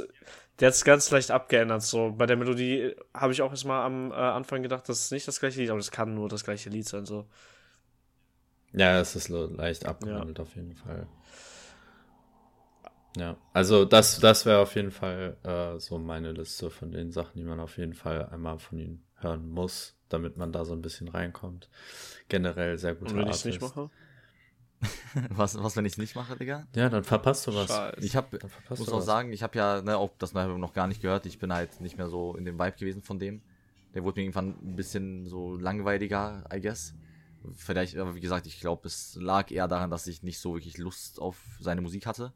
[0.59, 2.13] der hat's ganz leicht abgeändert, so.
[2.17, 5.39] Bei der Melodie habe ich auch erstmal am äh, Anfang gedacht, das ist nicht das
[5.39, 7.27] gleiche Lied, aber das kann nur das gleiche Lied sein, so.
[8.73, 11.07] Ja, es ist leicht abgewandelt auf jeden Fall.
[13.15, 17.37] Ja, also das, das wäre auf jeden Fall äh, so meine Liste von den Sachen,
[17.37, 20.81] die man auf jeden Fall einmal von ihnen hören muss, damit man da so ein
[20.81, 21.69] bisschen reinkommt.
[22.29, 23.75] Generell sehr guter Und wenn ich's nicht Artist.
[23.75, 23.89] mache?
[25.29, 26.67] Was, was, wenn ich es nicht mache, Digga?
[26.75, 27.67] Ja, dann verpasst du was.
[27.67, 28.05] Scheiße.
[28.05, 29.05] Ich verpasst muss auch was.
[29.05, 31.25] sagen, ich habe ja ne, auch das neue Album noch gar nicht gehört.
[31.25, 33.41] Ich bin halt nicht mehr so in dem Vibe gewesen von dem.
[33.95, 36.93] Der wurde mir irgendwann ein bisschen so langweiliger, I guess.
[37.55, 40.77] Vielleicht, aber wie gesagt, ich glaube, es lag eher daran, dass ich nicht so wirklich
[40.77, 42.33] Lust auf seine Musik hatte.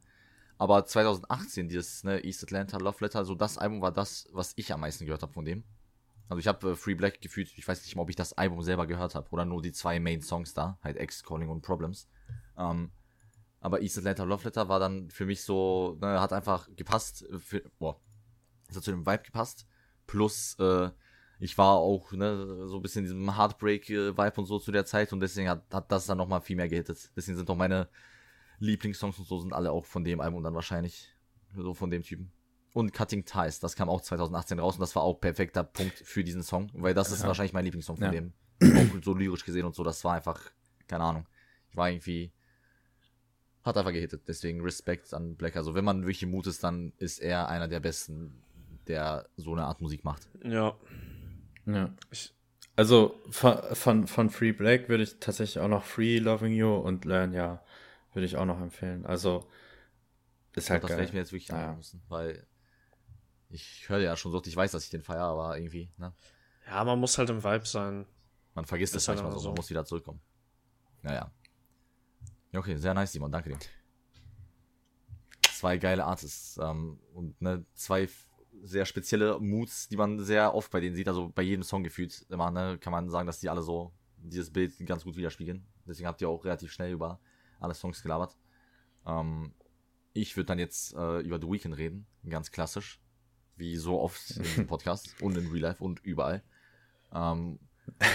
[0.58, 4.72] Aber 2018, dieses ne, East Atlanta Love Letter, so das Album war das, was ich
[4.72, 5.62] am meisten gehört habe von dem.
[6.28, 8.62] Also ich habe äh, Free Black gefühlt, ich weiß nicht mal, ob ich das Album
[8.62, 12.08] selber gehört habe oder nur die zwei Main Songs da, halt X, Calling und Problems.
[12.56, 12.90] Ähm,
[13.60, 17.38] aber East Atlanta Love Letter war dann für mich so, ne, hat einfach gepasst, äh,
[17.38, 18.00] für, boah,
[18.68, 19.66] es hat zu dem Vibe gepasst.
[20.06, 20.90] Plus, äh,
[21.38, 25.12] ich war auch, ne, so ein bisschen in diesem Heartbreak-Vibe und so zu der Zeit
[25.12, 27.10] und deswegen hat, hat das dann nochmal viel mehr gehittet.
[27.16, 27.88] Deswegen sind auch meine
[28.58, 31.14] Lieblingssongs und so sind alle auch von dem Album dann wahrscheinlich.
[31.54, 32.32] So von dem Typen.
[32.72, 36.24] Und Cutting Ties, das kam auch 2018 raus und das war auch perfekter Punkt für
[36.24, 37.26] diesen Song, weil das ist Ja.
[37.28, 38.10] wahrscheinlich mein Lieblingssong von Ja.
[38.12, 38.32] dem.
[38.62, 40.40] Auch so lyrisch gesehen und so, das war einfach,
[40.88, 41.26] keine Ahnung.
[41.70, 42.32] Ich war irgendwie,
[43.62, 44.22] hat einfach gehittet.
[44.26, 45.56] Deswegen Respekt an Black.
[45.56, 48.42] Also wenn man wirklich im Mut ist, dann ist er einer der besten,
[48.86, 50.28] der so eine Art Musik macht.
[50.42, 50.74] Ja.
[51.66, 51.94] Ja.
[52.10, 52.34] Ich-
[52.74, 57.04] Also von, von, von Free Black würde ich tatsächlich auch noch Free Loving You und
[57.04, 57.62] Learn Ja
[58.14, 59.04] würde ich auch noch empfehlen.
[59.06, 59.46] Also
[60.54, 60.98] ist halt das geil.
[60.98, 61.74] werde ich mir jetzt wirklich Ja.
[61.74, 62.46] müssen, weil
[63.52, 66.12] ich höre ja schon so, ich weiß, dass ich den feiere, aber irgendwie, ne?
[66.66, 68.06] Ja, man muss halt im Vibe sein.
[68.54, 69.48] Man vergisst es halt manchmal so, so.
[69.50, 70.20] man muss wieder zurückkommen.
[71.02, 71.30] Naja.
[72.52, 73.58] Ja, okay, sehr nice, Simon, danke dir.
[75.50, 78.08] Zwei geile Artists ähm, und ne, zwei
[78.62, 82.26] sehr spezielle Moods, die man sehr oft bei denen sieht, also bei jedem Song gefühlt
[82.28, 85.66] immer, ne, kann man sagen, dass die alle so dieses Bild ganz gut widerspiegeln.
[85.86, 87.18] Deswegen habt ihr auch relativ schnell über
[87.58, 88.36] alle Songs gelabert.
[89.06, 89.52] Ähm,
[90.12, 93.01] ich würde dann jetzt äh, über The Weeknd reden, ganz klassisch,
[93.56, 96.42] wie so oft im Podcast und in Real Life und überall.
[97.12, 97.58] Ähm,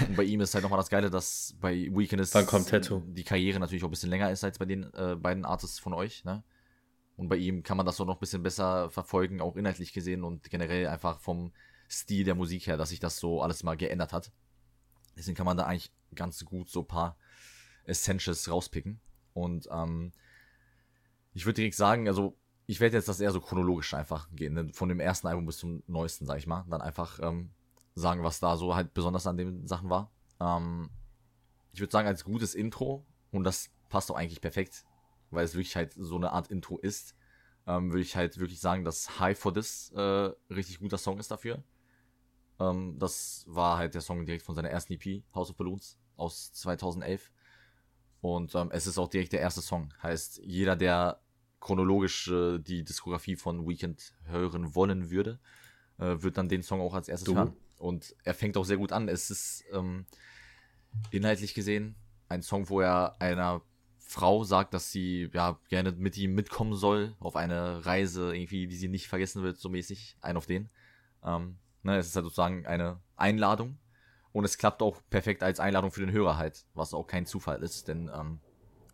[0.08, 2.34] und bei ihm ist halt nochmal das Geile, dass bei Weekend ist
[3.08, 5.93] die Karriere natürlich auch ein bisschen länger ist als bei den äh, beiden Artists von
[5.93, 6.43] euch, ne?
[7.17, 10.23] Und bei ihm kann man das auch noch ein bisschen besser verfolgen, auch inhaltlich gesehen
[10.23, 11.52] und generell einfach vom
[11.89, 14.32] Stil der Musik her, dass sich das so alles mal geändert hat.
[15.17, 17.17] Deswegen kann man da eigentlich ganz gut so ein paar
[17.86, 19.00] Essentials rauspicken.
[19.34, 20.12] Und ähm,
[21.34, 24.69] ich würde direkt sagen, also ich werde jetzt das eher so chronologisch einfach gehen, ne?
[24.73, 26.65] von dem ersten Album bis zum neuesten, sag ich mal.
[26.69, 27.49] Dann einfach ähm,
[27.95, 30.12] sagen, was da so halt besonders an den Sachen war.
[30.41, 30.89] Ähm,
[31.71, 34.84] ich würde sagen, als gutes Intro, und das passt auch eigentlich perfekt,
[35.32, 37.15] weil es wirklich halt so eine Art Intro ist,
[37.65, 41.32] ähm, würde ich halt wirklich sagen, dass High for This äh, richtig guter Song ist
[41.32, 41.63] dafür.
[42.60, 46.51] Ähm, das war halt der Song direkt von seiner ersten EP, House of Balloons, aus
[46.51, 47.32] 2011.
[48.19, 49.93] Und ähm, es ist auch direkt der erste Song.
[50.03, 51.21] Heißt, jeder, der
[51.60, 55.39] chronologisch äh, die Diskografie von Weekend hören wollen würde,
[55.98, 57.36] äh, wird dann den Song auch als erstes Du?
[57.36, 57.54] hören.
[57.78, 59.08] Und er fängt auch sehr gut an.
[59.08, 60.06] Es ist ähm,
[61.12, 61.96] inhaltlich gesehen
[62.30, 63.62] ein Song, wo er einer
[64.00, 68.76] Frau sagt, dass sie ja gerne mit ihm mitkommen soll auf eine Reise, irgendwie, die
[68.76, 70.17] sie nicht vergessen wird, so mäßig.
[70.22, 70.70] Ein auf den.
[71.24, 73.78] Ähm, ne, es ist halt sozusagen eine Einladung.
[74.32, 77.63] Und es klappt auch perfekt als Einladung für den Hörer halt, was auch kein Zufall
[77.63, 78.39] ist, denn ähm,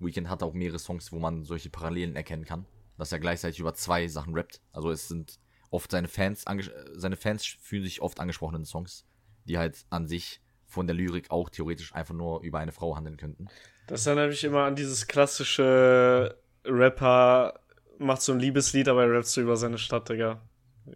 [0.06, 2.66] Weekend hat auch mehrere Songs, wo man solche Parallelen erkennen kann,
[2.98, 4.62] dass er gleichzeitig über zwei Sachen rappt.
[4.72, 5.40] Also es sind
[5.70, 6.46] oft seine Fans,
[6.94, 9.06] seine Fans fühlen sich oft angesprochen in Songs,
[9.46, 13.18] die halt an sich von der Lyrik auch theoretisch einfach nur über eine Frau handeln
[13.18, 13.48] könnten.
[13.88, 17.60] Das erinnert mich immer an dieses klassische Rapper
[18.00, 20.42] macht so ein Liebeslied, aber er rappt so über seine Stadt, Digga.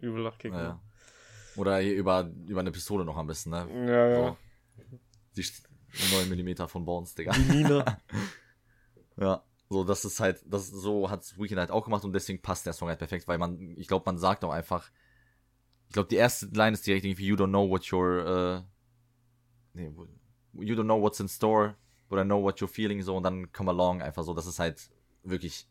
[0.00, 0.52] Übel Lachkick.
[0.52, 0.80] Ja.
[1.56, 3.66] Oder hier über, über eine Pistole noch am besten, ne?
[3.86, 4.16] Ja, ja.
[4.16, 4.36] So.
[5.36, 5.44] Die
[6.14, 7.32] 9 mm von Bones, Digga.
[7.32, 8.00] Die Nina.
[9.20, 12.66] Ja, so das ist halt, das so hat Weekend halt auch gemacht und deswegen passt
[12.66, 14.90] der Song halt perfekt, weil man, ich glaube, man sagt auch einfach,
[15.88, 18.62] ich glaube, die erste Line ist direkt irgendwie, you don't know what you're, äh,
[19.74, 19.90] nee,
[20.54, 21.76] you don't know what's in store,
[22.10, 24.90] oder know what you're feeling, so, und dann come along, einfach so, das ist halt
[25.22, 25.66] wirklich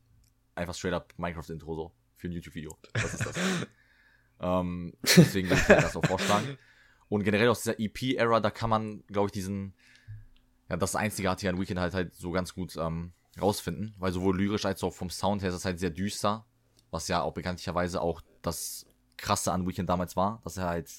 [0.55, 2.77] einfach straight up Minecraft-Intro, so, für ein YouTube-Video.
[2.93, 3.35] Das ist das.
[4.41, 6.57] ähm, deswegen würde ich mir das auch vorschlagen.
[7.09, 9.73] Und generell aus dieser EP-Era, da kann man, glaube ich, diesen,
[10.69, 14.65] ja, das Einzigartige an Weekend halt halt so ganz gut ähm, rausfinden, weil sowohl lyrisch
[14.65, 16.45] als auch vom Sound her ist es halt sehr düster,
[16.91, 18.85] was ja auch bekanntlicherweise auch das
[19.17, 20.91] Krasse an Weekend damals war, dass er halt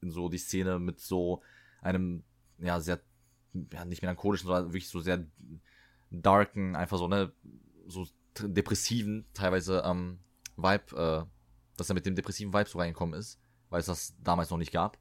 [0.00, 1.42] in so die Szene mit so
[1.80, 2.24] einem,
[2.58, 3.00] ja, sehr,
[3.72, 5.26] ja, nicht melancholischen, sondern wirklich so sehr
[6.10, 7.32] darken, einfach so, ne,
[7.86, 8.06] so
[8.40, 10.18] depressiven, teilweise, ähm,
[10.56, 11.24] Vibe, äh,
[11.76, 14.72] dass er mit dem depressiven Vibe so reingekommen ist, weil es das damals noch nicht
[14.72, 14.98] gab.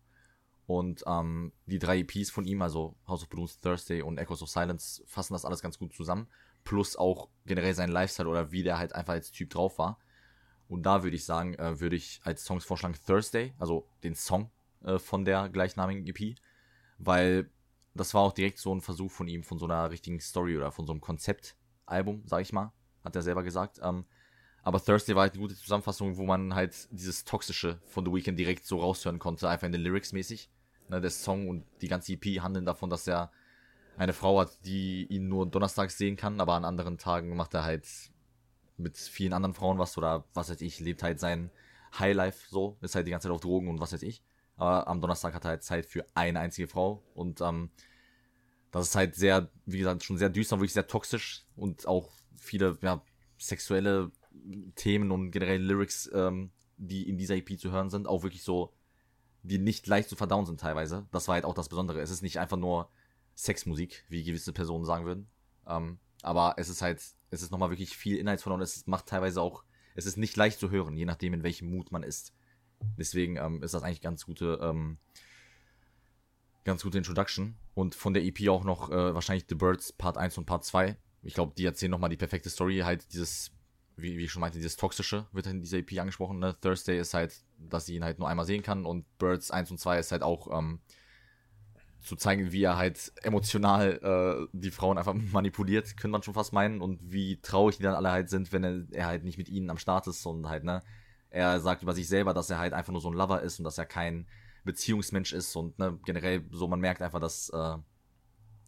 [0.68, 4.50] Und ähm, die drei EPs von ihm, also House of Balloons, Thursday und Echoes of
[4.50, 6.28] Silence, fassen das alles ganz gut zusammen.
[6.66, 9.98] Plus auch generell sein Lifestyle oder wie der halt einfach als Typ drauf war.
[10.68, 14.52] Und da würde ich sagen, äh, würde ich als Songs vorschlagen Thursday, also den Song
[14.84, 16.36] äh, von der gleichnamigen EP.
[16.98, 17.50] Weil
[17.94, 20.72] das war auch direkt so ein Versuch von ihm, von so einer richtigen Story oder
[20.72, 22.74] von so einem Konzeptalbum, sag ich mal.
[23.04, 23.80] Hat er selber gesagt.
[23.82, 24.06] Ähm,
[24.64, 28.40] aber Thursday war halt eine gute Zusammenfassung, wo man halt dieses Toxische von The Weeknd
[28.40, 30.50] direkt so raushören konnte, einfach in den Lyrics mäßig.
[30.90, 33.32] Ne, der Song und die ganze EP handeln davon, dass er
[33.98, 37.64] eine Frau hat, die ihn nur donnerstags sehen kann, aber an anderen Tagen macht er
[37.64, 37.88] halt
[38.78, 41.50] mit vielen anderen Frauen was oder was weiß ich, lebt halt sein
[41.98, 44.22] Highlife so, ist halt die ganze Zeit auf Drogen und was weiß ich.
[44.58, 47.70] Aber am Donnerstag hat er halt Zeit für eine einzige Frau und ähm,
[48.72, 52.78] das ist halt sehr, wie gesagt, schon sehr düster, wirklich sehr toxisch und auch viele
[52.82, 53.02] ja,
[53.38, 54.12] sexuelle
[54.76, 58.74] Themen und generell Lyrics, ähm, die in dieser EP zu hören sind, auch wirklich so,
[59.44, 61.08] die nicht leicht zu verdauen sind teilweise.
[61.12, 62.02] Das war halt auch das Besondere.
[62.02, 62.90] Es ist nicht einfach nur
[63.36, 65.28] Sexmusik, wie gewisse Personen sagen würden.
[65.68, 69.42] Ähm, aber es ist halt, es ist nochmal wirklich viel inhaltsvoll und es macht teilweise
[69.42, 69.64] auch,
[69.96, 72.34] es ist nicht leicht zu hören, je nachdem, in welchem Mut man ist.
[72.98, 74.98] Deswegen ähm, ist das eigentlich ganz gute, ähm,
[76.64, 77.58] ganz gute Introduction.
[77.74, 80.98] Und von der EP auch noch äh, wahrscheinlich The Birds Part 1 und Part 2.
[81.24, 82.80] Ich glaube, die erzählen nochmal die perfekte Story.
[82.80, 83.52] Halt dieses,
[83.96, 86.40] wie, wie ich schon meinte, dieses Toxische wird in dieser EP angesprochen.
[86.40, 86.56] Ne?
[86.60, 88.86] Thursday ist halt, dass sie ihn halt nur einmal sehen kann.
[88.86, 90.80] Und Birds 1 und 2 ist halt auch, ähm,
[92.06, 96.54] zu zeigen, wie er halt emotional äh, die Frauen einfach manipuliert, könnte man schon fast
[96.54, 99.50] meinen, und wie traurig die dann alle halt sind, wenn er, er halt nicht mit
[99.50, 100.82] ihnen am Start ist und halt, ne,
[101.30, 103.66] Er sagt über sich selber, dass er halt einfach nur so ein Lover ist und
[103.66, 104.28] dass er kein
[104.64, 107.78] Beziehungsmensch ist und ne, generell so, man merkt einfach, dass äh,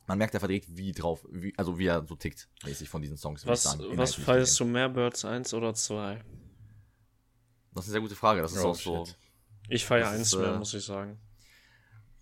[0.07, 3.17] man merkt einfach direkt, wie drauf, wie, also wie er so tickt, mäßig von diesen
[3.17, 3.45] Songs.
[3.45, 6.23] Was, sagen, was feierst du mehr, Birds 1 oder 2?
[7.73, 8.41] Das ist eine sehr gute Frage.
[8.41, 9.07] Das ist oh, auch so.
[9.69, 11.19] Ich feiere eins mehr, äh, muss ich sagen.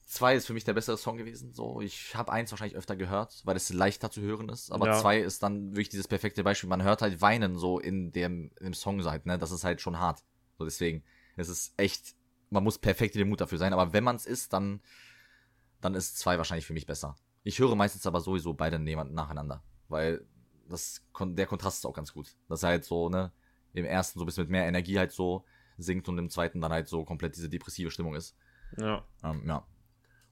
[0.06, 1.52] Zwei ist für mich der bessere Song gewesen.
[1.52, 4.72] So, ich habe eins wahrscheinlich öfter gehört, weil es leichter zu hören ist.
[4.72, 5.02] Aber ja.
[5.02, 6.70] zwei ist dann wirklich dieses perfekte Beispiel.
[6.70, 9.39] Man hört halt Weinen so in dem, in dem Song halt, ne?
[9.39, 10.24] Das ist halt schon hart.
[10.60, 11.04] So deswegen,
[11.38, 12.15] es ist echt,
[12.52, 13.74] man muss perfekt in dem Mut dafür sein.
[13.74, 14.80] Aber wenn man es ist, dann,
[15.82, 17.15] dann ist zwei wahrscheinlich für mich besser.
[17.44, 20.24] Ich höre meistens aber sowieso beide nacheinander, weil
[20.70, 22.36] das, der Kontrast ist auch ganz gut.
[22.48, 23.32] Das ist halt so, ne,
[23.74, 25.46] im ersten so ein bisschen mit mehr Energie halt so
[25.78, 28.36] singt und im zweiten dann halt so komplett diese depressive Stimmung ist.
[28.78, 29.04] Ja.
[29.24, 29.65] Ähm, ja.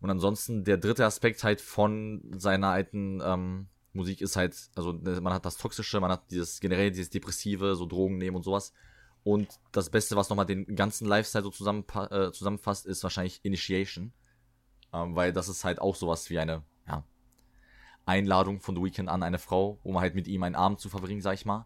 [0.04, 5.22] Und ansonsten der dritte Aspekt halt von seiner alten ähm, Musik ist halt, also ne,
[5.22, 8.74] man hat das Toxische, man hat dieses generell dieses Depressive, so Drogen nehmen und sowas.
[9.24, 14.12] Und das Beste, was nochmal den ganzen Lifestyle so zusammen, äh, zusammenfasst, ist wahrscheinlich Initiation.
[14.92, 17.06] Ähm, weil das ist halt auch sowas wie eine ja,
[18.06, 21.22] Einladung von The Weeknd an eine Frau, um halt mit ihm einen Abend zu verbringen,
[21.22, 21.66] sag ich mal.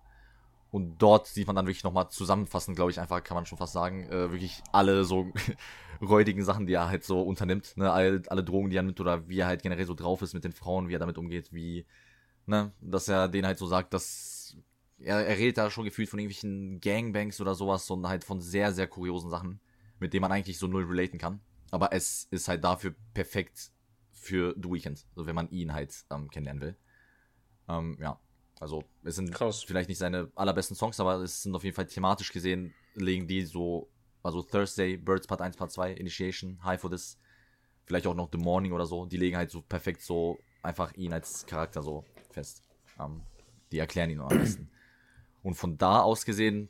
[0.70, 3.74] Und dort sieht man dann wirklich nochmal zusammenfassend, glaube ich, einfach, kann man schon fast
[3.74, 5.32] sagen, äh, wirklich alle so
[6.02, 9.28] räudigen Sachen, die er halt so unternimmt, ne, alle, alle Drogen, die er nimmt oder
[9.30, 11.86] wie er halt generell so drauf ist mit den Frauen, wie er damit umgeht, wie,
[12.46, 14.58] ne, dass er denen halt so sagt, dass
[15.00, 18.74] er, er redet da schon gefühlt von irgendwelchen Gangbangs oder sowas und halt von sehr,
[18.74, 19.60] sehr kuriosen Sachen,
[20.00, 21.40] mit denen man eigentlich so null relaten kann.
[21.72, 23.72] Aber es ist halt dafür perfekt
[24.12, 26.78] für The Weeknd, so wenn man ihn halt ähm, kennenlernen will.
[27.70, 28.20] Ähm, ja,
[28.60, 29.64] also es sind Krass.
[29.64, 33.44] vielleicht nicht seine allerbesten Songs, aber es sind auf jeden Fall thematisch gesehen, legen die
[33.46, 33.90] so,
[34.24, 37.18] also Thursday, Birds Part 1, Part 2, Initiation, High for This,
[37.86, 41.14] vielleicht auch noch The Morning oder so, die legen halt so perfekt so einfach ihn
[41.14, 42.64] als Charakter so fest.
[43.00, 43.22] Ähm,
[43.72, 44.70] die erklären ihn am besten.
[45.44, 46.70] Und von da aus gesehen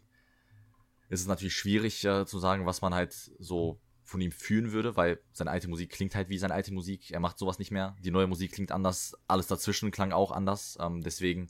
[1.10, 4.96] ist es natürlich schwierig äh, zu sagen, was man halt so von ihm fühlen würde,
[4.96, 7.12] weil seine alte Musik klingt halt wie seine alte Musik.
[7.12, 7.96] Er macht sowas nicht mehr.
[8.04, 9.18] Die neue Musik klingt anders.
[9.28, 10.78] Alles dazwischen klang auch anders.
[10.80, 11.48] Ähm, deswegen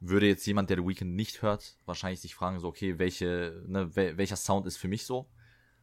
[0.00, 3.94] würde jetzt jemand, der The Weeknd nicht hört, wahrscheinlich sich fragen, so, okay, welche, ne,
[3.96, 5.28] wel welcher Sound ist für mich so?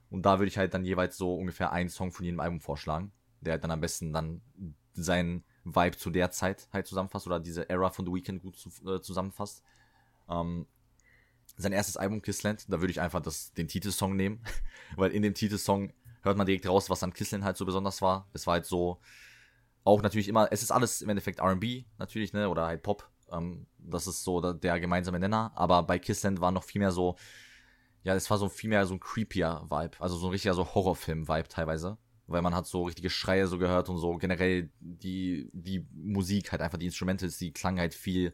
[0.10, 3.12] Und da würde ich halt dann jeweils so ungefähr einen Song von jedem Album vorschlagen,
[3.42, 4.42] der halt dann am besten dann
[4.94, 8.70] seinen Vibe zu der Zeit halt zusammenfasst oder diese Era von The Weeknd gut zu,
[8.88, 9.64] äh, zusammenfasst.
[10.30, 10.68] Ähm,
[11.58, 14.42] sein erstes Album Kissland, da würde ich einfach das, den Titelsong nehmen,
[14.96, 18.28] weil in dem Titelsong hört man direkt raus, was an Kissland halt so besonders war.
[18.34, 19.00] Es war halt so,
[19.84, 23.68] auch natürlich immer, es ist alles im Endeffekt R&B natürlich, ne, oder halt Pop, ähm,
[23.78, 25.52] das ist so der gemeinsame Nenner.
[25.56, 27.16] Aber bei Kissland war noch viel mehr so,
[28.04, 30.00] ja, es war so viel mehr so ein creepier Vibe.
[30.00, 31.98] Also so ein richtiger so Horrorfilm-Vibe teilweise.
[32.28, 36.62] Weil man hat so richtige Schreie so gehört und so generell die, die Musik halt
[36.62, 38.34] einfach, die Instrumente, die klang halt viel,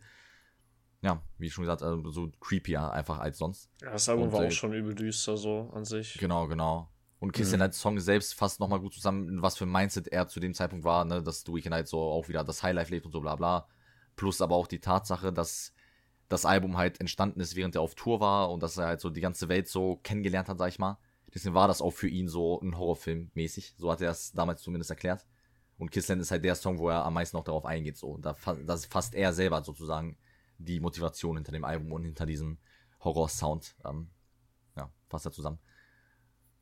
[1.02, 3.70] ja, wie schon gesagt, also so creepier einfach als sonst.
[3.82, 6.18] Ja, das Album und, war auch schon übel düster so an sich.
[6.20, 6.90] Genau, genau.
[7.20, 7.72] Und Kiss mhm.
[7.72, 11.06] Song selbst fasst nochmal gut zusammen, was für ein Mindset er zu dem Zeitpunkt war,
[11.06, 13.68] ne, dass The Weeknd halt so auch wieder das Highlife lebt und so bla bla.
[14.16, 15.74] Plus aber auch die Tatsache, dass
[16.30, 19.10] das Album halt entstanden ist, während er auf Tour war und dass er halt so
[19.10, 20.98] die ganze Welt so kennengelernt hat, sag ich mal.
[21.34, 23.76] Deswegen war das auch für ihn so ein Horrorfilm mäßig.
[23.78, 25.26] So hat er es damals zumindest erklärt.
[25.78, 27.98] Und Kissland ist halt der Song, wo er am meisten auch darauf eingeht.
[27.98, 30.18] So, da, das fasst er selber sozusagen
[30.58, 32.58] die Motivation hinter dem Album und hinter diesem
[33.00, 33.76] Horror-Sound.
[33.86, 34.10] Ähm,
[34.78, 35.60] ja, fasst er zusammen.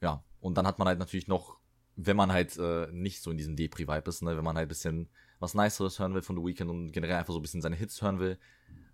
[0.02, 1.58] Ja, und dann hat man halt natürlich noch,
[1.96, 4.70] wenn man halt äh, nicht so in diesem Depri-Vibe ist, ne, wenn man halt ein
[4.70, 5.10] bisschen
[5.40, 8.02] was Niceres hören will von The Weeknd und generell einfach so ein bisschen seine Hits
[8.02, 8.38] hören will,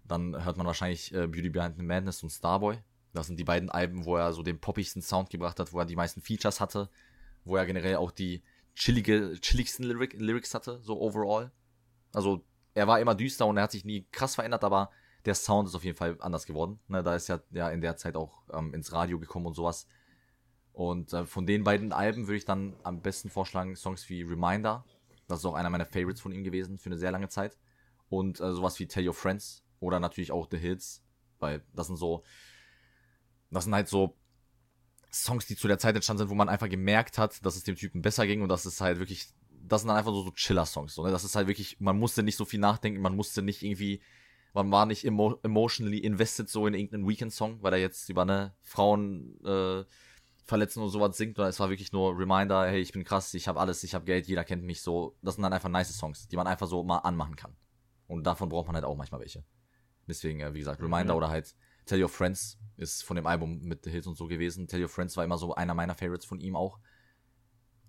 [0.04, 2.78] dann hört man wahrscheinlich äh, Beauty Behind the Madness und Starboy.
[3.14, 5.86] Das sind die beiden Alben, wo er so den poppigsten Sound gebracht hat, wo er
[5.86, 6.90] die meisten Features hatte,
[7.44, 8.44] wo er generell auch die
[8.76, 11.52] chillige, chilligsten Lyric, Lyrics hatte, so overall.
[12.14, 14.92] Also er war immer düster und er hat sich nie krass verändert, aber
[15.24, 16.80] der Sound ist auf jeden Fall anders geworden.
[16.88, 19.88] Ne, da ist ja, ja in der Zeit auch ähm, ins Radio gekommen und sowas.
[20.74, 24.84] Und äh, von den beiden Alben würde ich dann am besten vorschlagen Songs wie Reminder
[25.28, 27.58] das ist auch einer meiner Favorites von ihm gewesen für eine sehr lange Zeit.
[28.10, 31.04] Und äh, sowas wie Tell Your Friends oder natürlich auch The Hits,
[31.40, 32.24] weil das sind so,
[33.50, 34.18] das sind halt so
[35.12, 37.76] Songs, die zu der Zeit entstanden sind, wo man einfach gemerkt hat, dass es dem
[37.76, 40.94] Typen besser ging und das ist halt wirklich, das sind dann einfach so, so Chiller-Songs.
[40.94, 41.12] So, ne?
[41.12, 44.02] Das ist halt wirklich, man musste nicht so viel nachdenken, man musste nicht irgendwie,
[44.54, 48.56] man war nicht emo emotionally invested so in irgendeinen Weekend-Song, weil er jetzt über eine
[48.62, 49.86] Frauen äh,
[50.46, 53.48] verletzen und sowas singt, sondern es war wirklich nur Reminder, hey, ich bin krass, ich
[53.48, 55.18] habe alles, ich habe Geld, jeder kennt mich so.
[55.22, 57.56] Das sind dann einfach nice Songs, die man einfach so mal anmachen kann.
[58.08, 59.44] Und davon braucht man halt auch manchmal welche.
[60.08, 61.18] Deswegen, äh, wie gesagt, Reminder mhm.
[61.18, 64.68] oder halt Tell Your Friends ist von dem Album mit The Hits und so gewesen.
[64.68, 66.80] Tell Your Friends war immer so einer meiner Favorites von ihm auch.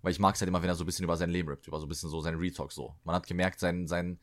[0.01, 1.67] Weil ich mag es halt immer, wenn er so ein bisschen über sein Leben rappt,
[1.67, 2.95] über so ein bisschen so seine Retalk so.
[3.03, 4.19] Man hat gemerkt, sein, sein,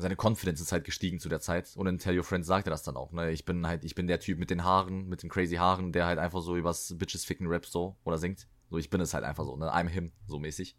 [0.00, 1.74] seine Confidence ist halt gestiegen zu der Zeit.
[1.76, 3.30] Und in Tell Your Friends sagt er das dann auch, ne?
[3.30, 6.06] Ich bin halt, ich bin der Typ mit den Haaren, mit den crazy Haaren, der
[6.06, 8.48] halt einfach so übers Bitches ficken Rap so oder singt.
[8.70, 9.72] So, ich bin es halt einfach so, ne?
[9.72, 10.76] I'm him, so mäßig.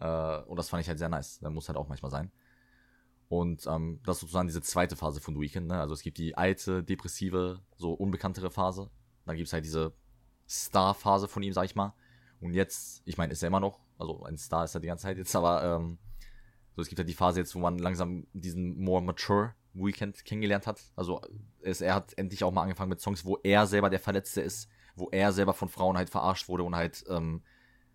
[0.00, 1.40] Äh, und das fand ich halt sehr nice.
[1.40, 2.30] Der muss halt auch manchmal sein.
[3.28, 5.80] Und ähm, das ist sozusagen diese zweite Phase von The Weeknd, ne?
[5.80, 8.90] Also es gibt die alte, depressive, so unbekanntere Phase.
[9.24, 9.94] Dann gibt's halt diese
[10.48, 11.94] Star-Phase von ihm, sag ich mal.
[12.40, 15.04] Und jetzt, ich meine, ist er immer noch, also ein Star ist er die ganze
[15.04, 15.98] Zeit jetzt, aber ähm,
[16.74, 20.66] so, es gibt halt die Phase jetzt, wo man langsam diesen more mature Weekend kennengelernt
[20.66, 20.80] hat.
[20.96, 21.20] Also
[21.60, 24.68] es, er hat endlich auch mal angefangen mit Songs, wo er selber der Verletzte ist,
[24.96, 27.42] wo er selber von Frauen halt verarscht wurde und halt ähm,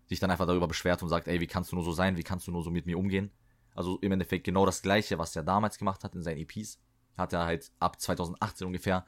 [0.06, 2.22] sich dann einfach darüber beschwert und sagt, ey, wie kannst du nur so sein, wie
[2.22, 3.30] kannst du nur so mit mir umgehen?
[3.74, 6.80] Also im Endeffekt genau das gleiche, was er damals gemacht hat in seinen EPs,
[7.16, 9.04] hat er halt ab 2018 ungefähr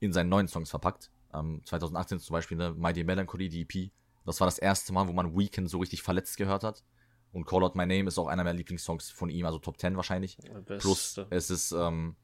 [0.00, 1.10] in seinen neuen Songs verpackt.
[1.32, 3.90] Ähm, 2018 zum Beispiel eine Mighty Melancholy, die EP.
[4.26, 6.84] Das war das erste Mal, wo man Weekend so richtig verletzt gehört hat.
[7.32, 9.96] Und Call Out My Name ist auch einer meiner Lieblingssongs von ihm, also Top 10
[9.96, 10.36] wahrscheinlich.
[10.78, 12.16] Plus es ist ähm,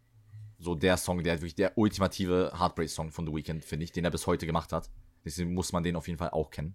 [0.59, 4.11] so der Song, der wirklich der ultimative Heartbreak-Song von The Weeknd, finde ich, den er
[4.11, 4.91] bis heute gemacht hat.
[5.25, 6.75] Deswegen muss man den auf jeden Fall auch kennen.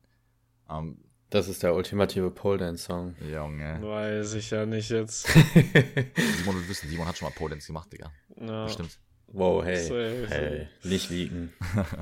[0.69, 0.97] Ähm,
[1.29, 3.15] das ist der ultimative Pole Dance Song.
[3.21, 3.79] Junge.
[3.81, 5.27] Weiß ich ja nicht jetzt.
[5.27, 8.11] Simon will wissen, Simon hat schon mal Pole Dance gemacht, Digga.
[8.39, 8.65] Ja.
[8.65, 8.99] Bestimmt.
[9.27, 9.77] Wow, hey.
[9.77, 10.27] Safe.
[10.27, 11.53] Hey, nicht liegen.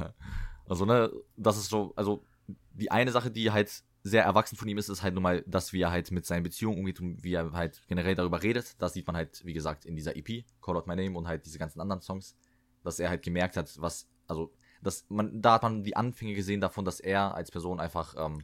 [0.68, 2.26] also, ne, das ist so, also
[2.74, 5.74] die eine Sache, die halt sehr erwachsen von ihm ist, ist halt nur mal, dass
[5.74, 8.82] wie er halt mit seinen Beziehungen umgeht und wie er halt generell darüber redet.
[8.82, 11.46] Das sieht man halt, wie gesagt, in dieser EP, Call Out My Name und halt
[11.46, 12.36] diese ganzen anderen Songs,
[12.84, 16.62] dass er halt gemerkt hat, was, also, dass man, da hat man die Anfänge gesehen
[16.62, 18.44] davon, dass er als Person einfach, ähm,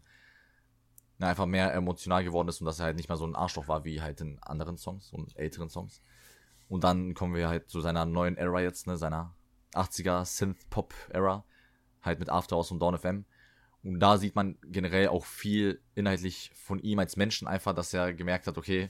[1.18, 3.70] na, einfach mehr emotional geworden ist und dass er halt nicht mehr so ein Arschloch
[3.70, 6.02] war wie halt in anderen Songs und älteren Songs.
[6.68, 9.34] Und dann kommen wir halt zu seiner neuen Era jetzt, ne, seiner
[9.74, 11.46] 80er Synth-Pop-Era,
[12.02, 13.26] halt mit After Hours und Dawn FM
[13.86, 18.14] und da sieht man generell auch viel inhaltlich von ihm als Menschen einfach, dass er
[18.14, 18.90] gemerkt hat, okay,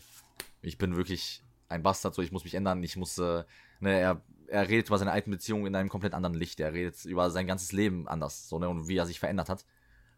[0.61, 3.43] ich bin wirklich ein Bastard, so ich muss mich ändern, ich muss, äh,
[3.81, 7.03] ne, er, er redet über seine alten Beziehungen in einem komplett anderen Licht, er redet
[7.03, 9.65] über sein ganzes Leben anders, so, ne, und wie er sich verändert hat.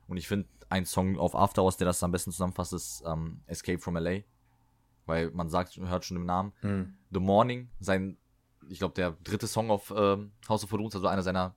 [0.07, 3.41] Und ich finde, ein Song auf After Hours, der das am besten zusammenfasst, ist ähm,
[3.47, 4.19] Escape from LA.
[5.05, 6.53] Weil man sagt, hört schon im Namen.
[6.61, 6.97] Mhm.
[7.11, 8.17] The Morning, sein,
[8.69, 11.55] ich glaube, der dritte Song auf ähm, House of Balloons, also einer seiner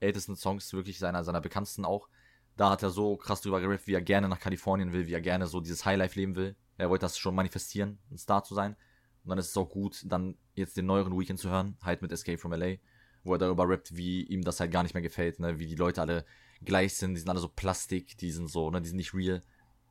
[0.00, 2.08] ältesten Songs, wirklich seiner, seiner bekanntesten auch
[2.56, 5.20] da hat er so krass drüber gerappt, wie er gerne nach Kalifornien will, wie er
[5.20, 6.56] gerne so dieses Highlife leben will.
[6.76, 8.76] Er wollte das schon manifestieren, ein Star zu sein.
[9.24, 12.12] Und dann ist es auch gut, dann jetzt den neueren Weekend zu hören, halt mit
[12.12, 12.76] Escape from LA,
[13.24, 15.76] wo er darüber rappt, wie ihm das halt gar nicht mehr gefällt, ne, wie die
[15.76, 16.24] Leute alle
[16.64, 19.42] gleich sind, die sind alle so Plastik, die sind so, ne, die sind nicht real.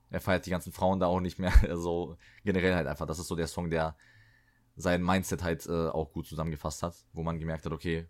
[0.10, 3.28] Er feiert die ganzen Frauen da auch nicht mehr, also generell halt einfach, das ist
[3.28, 3.96] so der Song, der
[4.76, 8.08] sein Mindset halt äh, auch gut zusammengefasst hat, wo man gemerkt hat, okay,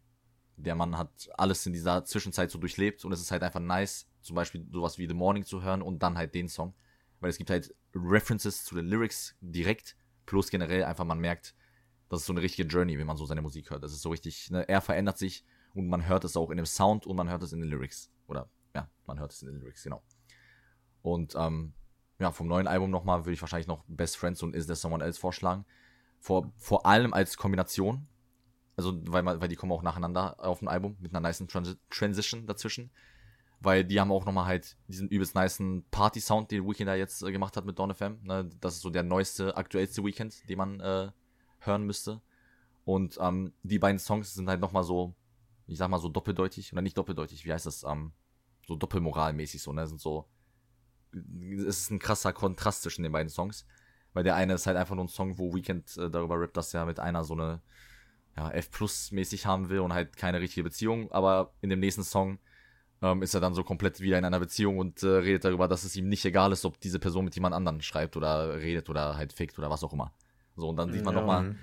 [0.58, 4.08] der Mann hat alles in dieser Zwischenzeit so durchlebt und es ist halt einfach nice,
[4.22, 6.74] zum Beispiel sowas wie The Morning zu hören und dann halt den Song.
[7.20, 9.96] Weil es gibt halt References zu den Lyrics direkt,
[10.26, 11.56] plus generell einfach man merkt,
[12.10, 13.84] das ist so eine richtige Journey, wenn man so seine Musik hört.
[13.84, 16.66] Das ist so richtig, ne, er verändert sich und man hört es auch in dem
[16.66, 18.12] Sound und man hört es in den Lyrics.
[18.28, 20.04] Oder ja, man hört es in den Lyrics, genau.
[21.02, 21.74] Und ähm,
[22.20, 25.04] ja, vom neuen Album nochmal würde ich wahrscheinlich noch Best Friends und Is There Someone
[25.04, 25.66] Else vorschlagen.
[26.20, 28.08] Vor, vor allem als Kombination.
[28.76, 32.46] Also, weil, weil die kommen auch nacheinander auf dem Album mit einer nice Trans Transition
[32.46, 32.92] dazwischen
[33.62, 37.32] weil die haben auch nochmal halt diesen übelst niceen Party-Sound, den Weekend da jetzt äh,
[37.32, 38.18] gemacht hat mit Dawn FM.
[38.24, 38.50] Ne?
[38.60, 41.12] Das ist so der neueste, aktuellste Weekend, den man äh,
[41.60, 42.22] hören müsste.
[42.86, 45.14] Und ähm, die beiden Songs sind halt nochmal so,
[45.68, 48.14] ich sag mal so doppeldeutig, oder nicht doppeldeutig, wie heißt das, ähm,
[48.68, 50.28] so doppelmoralmäßig so, ne, sind so,
[51.14, 53.68] es ist ein krasser Kontrast zwischen den beiden Songs,
[54.14, 56.74] weil der eine ist halt einfach nur ein Song, wo Weekend äh, darüber rappt, dass
[56.74, 57.62] er mit einer so eine,
[58.36, 62.04] ja, F plus mäßig haben will und halt keine richtige Beziehung, aber in dem nächsten
[62.04, 62.40] Song
[63.02, 65.84] ähm, ist er dann so komplett wieder in einer Beziehung und äh, redet darüber, dass
[65.84, 69.18] es ihm nicht egal ist, ob diese Person mit jemand anderen schreibt oder redet oder
[69.18, 70.14] halt fickt oder was auch immer.
[70.56, 71.22] So, und dann sieht man ja.
[71.22, 71.56] nochmal,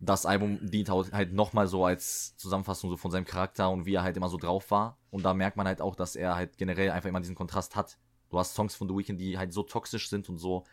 [0.00, 4.02] das Album dient halt nochmal so als Zusammenfassung so von seinem Charakter und wie er
[4.02, 4.98] halt immer so drauf war.
[5.10, 7.98] Und da merkt man halt auch, dass er halt generell einfach immer diesen Kontrast hat.
[8.30, 10.64] Du hast Songs von The Weeknd, die halt so toxisch sind und so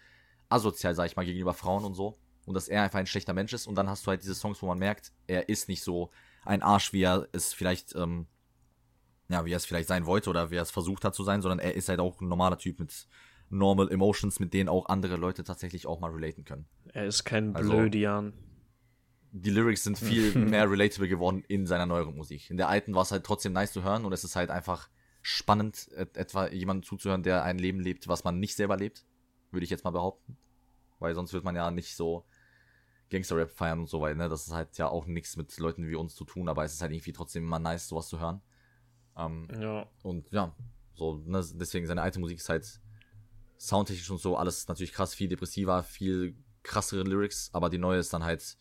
[0.48, 2.18] asozial, sag ich mal, gegenüber Frauen und so.
[2.46, 3.68] Und dass er einfach ein schlechter Mensch ist.
[3.68, 6.10] Und dann hast du halt diese Songs, wo man merkt, er ist nicht so
[6.46, 8.26] ein Arsch, wie er es vielleicht ähm,
[9.30, 11.42] ja, wie er es vielleicht sein wollte oder wie er es versucht hat zu sein,
[11.42, 13.08] sondern er ist halt auch ein normaler Typ mit
[13.50, 16.66] normal Emotions, mit denen auch andere Leute tatsächlich auch mal relaten können.
[16.94, 18.34] Er ist kein also, Blödian.
[19.32, 22.50] Die Lyrics sind viel mehr relatable geworden in seiner neueren Musik.
[22.50, 24.90] In der alten war es halt trotzdem nice zu hören und es ist halt einfach
[25.22, 29.06] spannend, etwa jemandem zuzuhören, der ein Leben lebt, was man nicht selber lebt,
[29.52, 30.38] würde ich jetzt mal behaupten.
[31.00, 32.26] Weil sonst wird man ja nicht so
[33.12, 34.30] Gangster-Rap feiern und so weiter, ne?
[34.30, 36.82] Das ist halt ja auch nichts mit Leuten wie uns zu tun, aber es ist
[36.82, 38.42] halt irgendwie trotzdem immer nice, sowas zu hören.
[39.20, 39.88] Ähm, ja.
[40.04, 40.56] Und ja,
[40.96, 42.80] so, ne, deswegen seine alte Musik ist halt
[43.58, 48.14] soundtechnisch und so alles natürlich krass, viel depressiver, viel krassere Lyrics, aber die neue ist
[48.14, 48.58] dann halt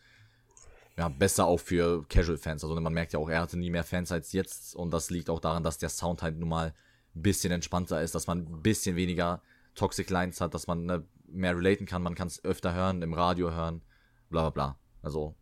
[0.96, 2.64] ja, besser auch für Casual-Fans.
[2.64, 5.30] Also man merkt ja auch, er hatte nie mehr Fans als jetzt und das liegt
[5.30, 6.74] auch daran, dass der Sound halt nun mal
[7.14, 9.40] ein bisschen entspannter ist, dass man ein bisschen weniger
[9.76, 13.14] Toxic Lines hat, dass man ne, mehr relaten kann, man kann es öfter hören, im
[13.14, 13.82] Radio hören,
[14.28, 14.78] bla bla bla.
[15.02, 15.36] Also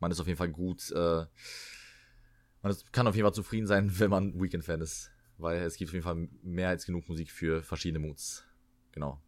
[0.00, 1.26] man ist auf jeden Fall gut, äh,
[2.64, 5.94] man kann auf jeden Fall zufrieden sein, wenn man Weekend-Fan ist, weil es gibt auf
[5.94, 8.44] jeden Fall mehr als genug Musik für verschiedene Moods.
[8.92, 9.20] Genau.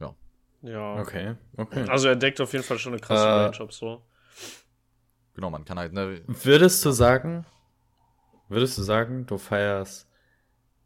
[0.00, 0.14] Ja.
[0.62, 1.00] Ja.
[1.00, 1.88] Okay, okay.
[1.88, 4.04] Also er deckt auf jeden Fall schon eine krasse Äh, Range ab, so.
[5.34, 7.46] Genau, man kann halt, ne, Würdest du sagen,
[8.48, 10.08] würdest du sagen, du feierst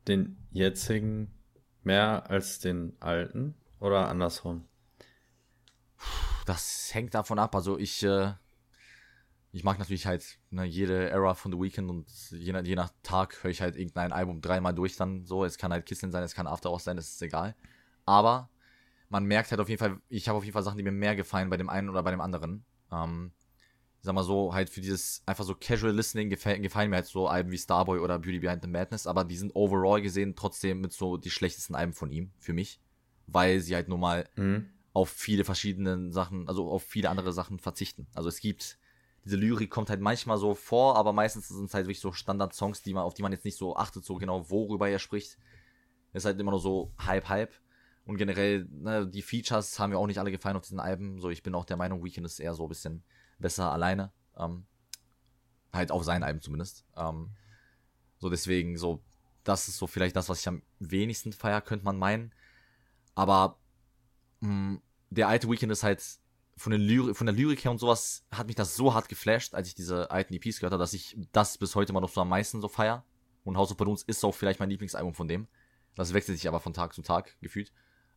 [0.07, 1.35] den jetzigen
[1.83, 4.67] mehr als den alten oder andersrum?
[6.47, 7.55] das hängt davon ab.
[7.55, 8.33] Also ich, äh,
[9.53, 12.91] ich mag natürlich halt ne, jede Era von The Weeknd und je nach, je nach
[13.03, 15.45] Tag höre ich halt irgendein Album dreimal durch dann so.
[15.45, 17.55] Es kann halt Kisseln sein, es kann After Hours sein, das ist egal.
[18.05, 18.51] Aber
[19.09, 21.17] man merkt halt auf jeden Fall, ich habe auf jeden Fall Sachen, die mir mehr
[21.17, 22.65] gefallen bei dem einen oder bei dem anderen.
[22.93, 23.33] Ähm,
[24.01, 27.07] ich sag mal so, halt für dieses einfach so Casual Listening gefallen, gefallen mir halt
[27.07, 30.81] so Alben wie Starboy oder Beauty Behind the Madness, aber die sind overall gesehen trotzdem
[30.81, 32.81] mit so die schlechtesten Alben von ihm, für mich.
[33.27, 34.67] Weil sie halt nur mal Mhm.
[34.93, 38.07] auf viele verschiedene Sachen, also auf viele andere Sachen verzichten.
[38.15, 38.78] Also es gibt,
[39.29, 42.83] diese Lyrik kommt halt manchmal so vor, aber meistens sind es halt wirklich so Standard-Songs,
[42.83, 45.37] die man, auf die man jetzt nicht so achtet, so genau worüber er spricht.
[46.15, 47.53] Ist halt immer nur so halb, halb.
[48.07, 51.21] Und generell, ne, die Features haben mir auch nicht alle gefallen auf diesen Alben.
[51.21, 53.05] So, ich bin auch der Meinung, Weekend ist eher so ein bisschen
[53.39, 54.13] besser alleine.
[54.39, 54.65] Ähm,
[55.75, 56.87] halt auf seinen Alben zumindest.
[56.97, 57.29] Ähm,
[58.17, 59.03] so, deswegen, so,
[59.45, 62.33] das ist so vielleicht das, was ich am wenigsten feier, könnte man meinen.
[63.15, 63.59] Aber
[64.41, 66.03] mh, der alte Weekend ist halt
[66.59, 69.55] von, den Lyri von der Lyrik her und sowas hat mich das so hart geflasht,
[69.55, 72.21] als ich diese alten EPs gehört habe, dass ich das bis heute mal noch so
[72.21, 73.05] am meisten so feier.
[73.45, 75.47] Und House of Balloons ist auch vielleicht mein Lieblingsalbum von dem.
[75.95, 77.73] Das wechselt sich aber von Tag zu Tag gefühlt.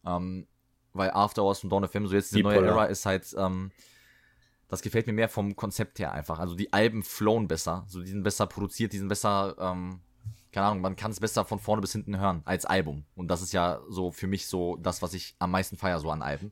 [0.05, 0.47] Ähm,
[0.93, 2.65] weil After Hours und Dawn FM, so jetzt die neue.
[2.65, 3.71] Era ist halt, ähm,
[4.67, 6.39] das gefällt mir mehr vom Konzept her einfach.
[6.39, 10.01] Also die Alben flowen besser, so die sind besser produziert, die sind besser, ähm,
[10.51, 13.05] keine Ahnung, man kann es besser von vorne bis hinten hören als Album.
[13.15, 16.09] Und das ist ja so für mich so das, was ich am meisten feier so
[16.11, 16.51] an Alben.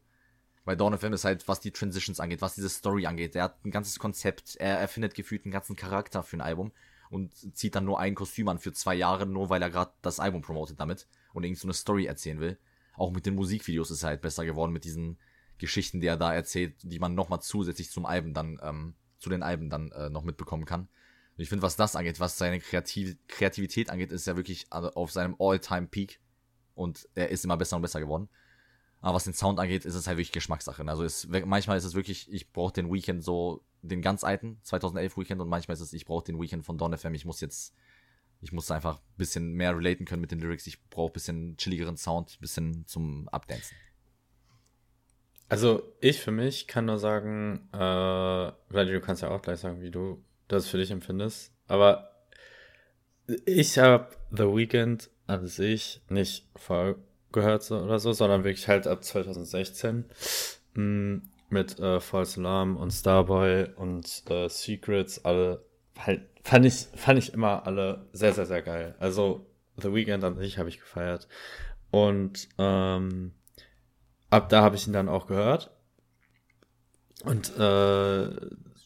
[0.70, 3.36] Weil Dawn FM ist halt, was die Transitions angeht, was diese Story angeht.
[3.36, 6.72] Er hat ein ganzes Konzept, er erfindet gefühlt einen ganzen Charakter für ein Album
[7.09, 10.20] und zieht dann nur ein Kostüm an für zwei Jahre, nur weil er gerade das
[10.20, 12.59] Album promotet damit und irgend so eine Story erzählen will.
[12.93, 15.17] Auch mit den Musikvideos ist er halt besser geworden, mit diesen
[15.57, 19.41] Geschichten, die er da erzählt, die man nochmal zusätzlich zum Alben dann, ähm, zu den
[19.41, 20.82] Alben dann äh, noch mitbekommen kann.
[20.82, 24.91] Und ich finde, was das angeht, was seine Kreativ Kreativität angeht, ist er wirklich also
[24.91, 26.20] auf seinem All-Time-Peak
[26.76, 28.30] und er ist immer besser und besser geworden.
[29.01, 30.83] Aber was den Sound angeht, ist es halt wirklich Geschmackssache.
[30.87, 35.17] Also es, manchmal ist es wirklich, ich brauche den Weekend so, den ganz alten, 2011
[35.17, 37.13] Weekend und manchmal ist es, ich brauche den Weekend von Dawn FM.
[37.13, 37.73] Ich muss jetzt,
[38.41, 40.67] ich muss einfach ein bisschen mehr relaten können mit den Lyrics.
[40.67, 43.77] Ich brauche ein bisschen chilligeren Sound, ein bisschen zum Abdancen.
[45.47, 49.81] Also ich für mich kann nur sagen, äh, weil du kannst ja auch gleich sagen,
[49.81, 51.53] wie du das für dich empfindest.
[51.67, 52.11] Aber
[53.45, 56.97] ich habe The Weeknd an sich nicht voll
[57.32, 60.05] gehört oder so, sondern wirklich halt ab 2016
[60.73, 65.63] mh, mit äh, False Alarm und Starboy und äh, Secrets alle
[65.97, 68.95] halt fand ich fand ich immer alle sehr sehr sehr geil.
[68.99, 69.45] Also
[69.82, 71.27] The Weeknd an sich habe ich gefeiert
[71.91, 73.34] und ähm,
[74.30, 75.71] ab da habe ich ihn dann auch gehört.
[77.25, 78.30] Und äh,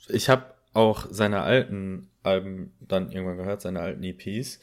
[0.10, 4.60] ich habe auch seine alten Alben dann irgendwann gehört, seine alten EPs,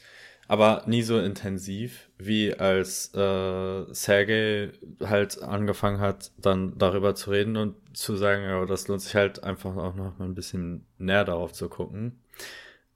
[0.51, 7.55] aber nie so intensiv, wie als äh, Sergey halt angefangen hat, dann darüber zu reden
[7.55, 11.23] und zu sagen, ja, das lohnt sich halt einfach auch noch mal ein bisschen näher
[11.23, 12.19] darauf zu gucken.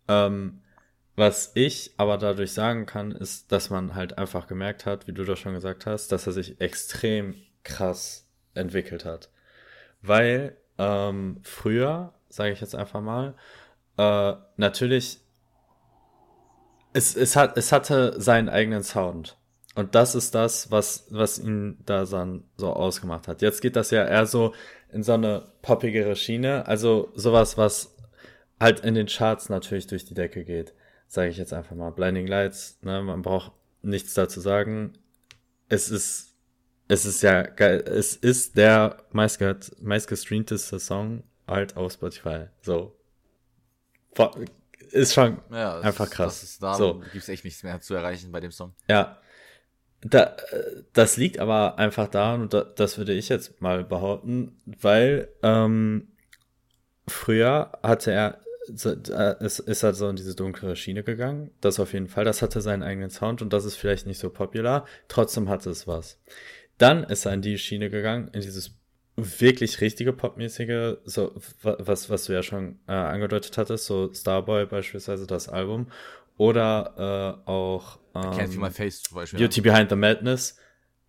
[0.09, 0.63] Ähm,
[1.15, 5.23] was ich aber dadurch sagen kann, ist, dass man halt einfach gemerkt hat, wie du
[5.23, 9.29] das schon gesagt hast, dass er sich extrem krass entwickelt hat.
[10.01, 13.33] Weil ähm, früher, sage ich jetzt einfach mal,
[13.97, 15.21] äh, natürlich,
[16.95, 19.37] es, es, hat, es hatte seinen eigenen Sound.
[19.75, 23.41] Und das ist das, was, was ihn da so ausgemacht hat.
[23.41, 24.53] Jetzt geht das ja eher so
[24.93, 26.65] in so eine poppigere Schiene.
[26.67, 27.97] Also sowas, was
[28.61, 30.73] halt in den Charts natürlich durch die Decke geht.
[31.09, 31.91] Sage ich jetzt einfach mal.
[31.91, 34.93] Blinding Lights, ne, man braucht nichts dazu sagen.
[35.67, 36.33] Es ist,
[36.87, 37.83] es ist ja geil.
[37.85, 42.45] Es ist der meistgestreamteste Song halt auf Spotify.
[42.61, 42.95] So.
[44.91, 46.43] Ist schon Ja, Einfach krass.
[46.43, 47.01] Ist, da So.
[47.13, 48.73] gibt's echt nichts mehr zu erreichen bei dem Song.
[48.89, 49.19] Ja.
[50.01, 50.35] Da,
[50.93, 56.09] das liegt aber einfach daran, und da, das würde ich jetzt mal behaupten, weil ähm,
[57.07, 58.39] früher hatte er,
[58.73, 61.51] so, äh, ist, er so in diese dunklere Schiene gegangen.
[61.61, 62.23] Das auf jeden Fall.
[62.25, 64.85] Das hatte seinen eigenen Sound und das ist vielleicht nicht so popular.
[65.07, 66.19] Trotzdem hatte es was.
[66.77, 68.75] Dann ist er in die Schiene gegangen, in dieses
[69.15, 75.25] wirklich richtige popmäßige, so was, was du ja schon äh, angedeutet hattest, so Starboy beispielsweise
[75.25, 75.87] das Album
[76.37, 79.39] oder äh, auch ähm, Can't Feel My Face zum Beispiel.
[79.39, 80.57] Beauty Behind the Madness,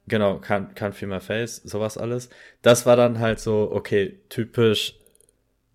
[0.06, 2.30] genau, Can't, Can't Feel My Face, sowas alles.
[2.62, 4.94] Das war dann halt so, okay, typisch,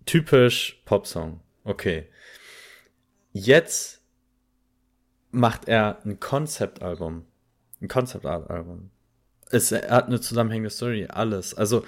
[0.06, 2.08] typisch Popsong, okay.
[3.34, 4.02] Jetzt
[5.30, 7.26] macht er ein Konzeptalbum,
[7.80, 8.90] ein Konzeptalbum.
[9.50, 11.52] Es, er hat eine zusammenhängende Story, alles.
[11.54, 11.84] Also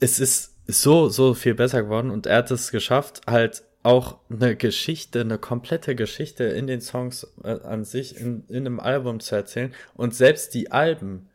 [0.00, 4.56] es ist so, so viel besser geworden und er hat es geschafft, halt auch eine
[4.56, 9.36] Geschichte, eine komplette Geschichte in den Songs äh, an sich, in, in einem Album zu
[9.36, 9.74] erzählen.
[9.94, 11.28] Und selbst die Alben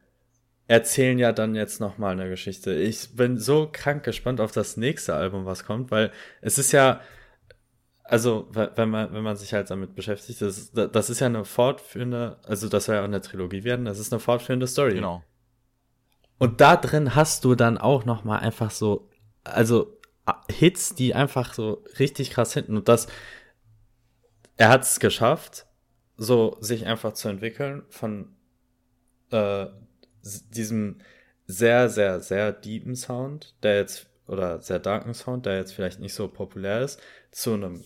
[0.67, 2.73] erzählen ja dann jetzt nochmal eine Geschichte.
[2.73, 7.01] Ich bin so krank gespannt auf das nächste Album, was kommt, weil es ist ja,
[8.03, 12.37] also wenn man, wenn man sich halt damit beschäftigt, das, das ist ja eine fortführende,
[12.43, 14.95] also das soll ja auch eine Trilogie werden, das ist eine fortführende Story.
[14.95, 15.23] Genau.
[16.39, 19.09] Und da drin hast du dann auch noch mal einfach so,
[19.43, 19.99] also
[20.49, 22.77] Hits, die einfach so richtig krass hinten.
[22.77, 23.07] Und das,
[24.57, 25.65] er hat es geschafft,
[26.17, 28.35] so sich einfach zu entwickeln von
[29.31, 29.67] äh,
[30.53, 30.99] diesem
[31.45, 36.13] sehr, sehr, sehr deepen Sound, der jetzt, oder sehr darken Sound, der jetzt vielleicht nicht
[36.13, 37.83] so populär ist, zu einem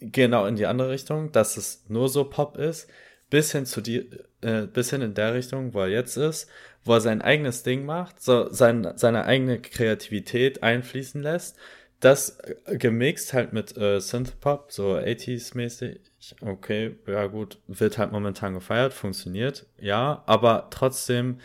[0.00, 2.88] genau in die andere Richtung, dass es nur so Pop ist,
[3.30, 6.48] bis hin zu die, äh, bis hin in der Richtung, wo er jetzt ist,
[6.84, 11.58] wo er sein eigenes Ding macht, so sein, seine eigene Kreativität einfließen lässt.
[12.00, 16.00] Das äh, gemixt halt mit äh, Synthpop, so 80s-mäßig.
[16.40, 21.40] Okay, ja gut, wird halt momentan gefeiert, funktioniert, ja, aber trotzdem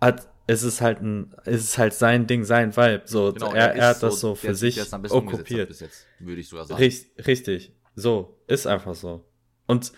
[0.00, 3.02] hat, ist es halt ein, ist es halt sein Ding, sein Vibe.
[3.06, 5.68] So, genau, er, er, hat das so für der, sich okkupiert.
[5.80, 6.80] Jetzt, würde ich sogar sagen.
[6.80, 7.72] Richtig, richtig.
[7.94, 9.24] So, ist einfach so.
[9.66, 9.92] Und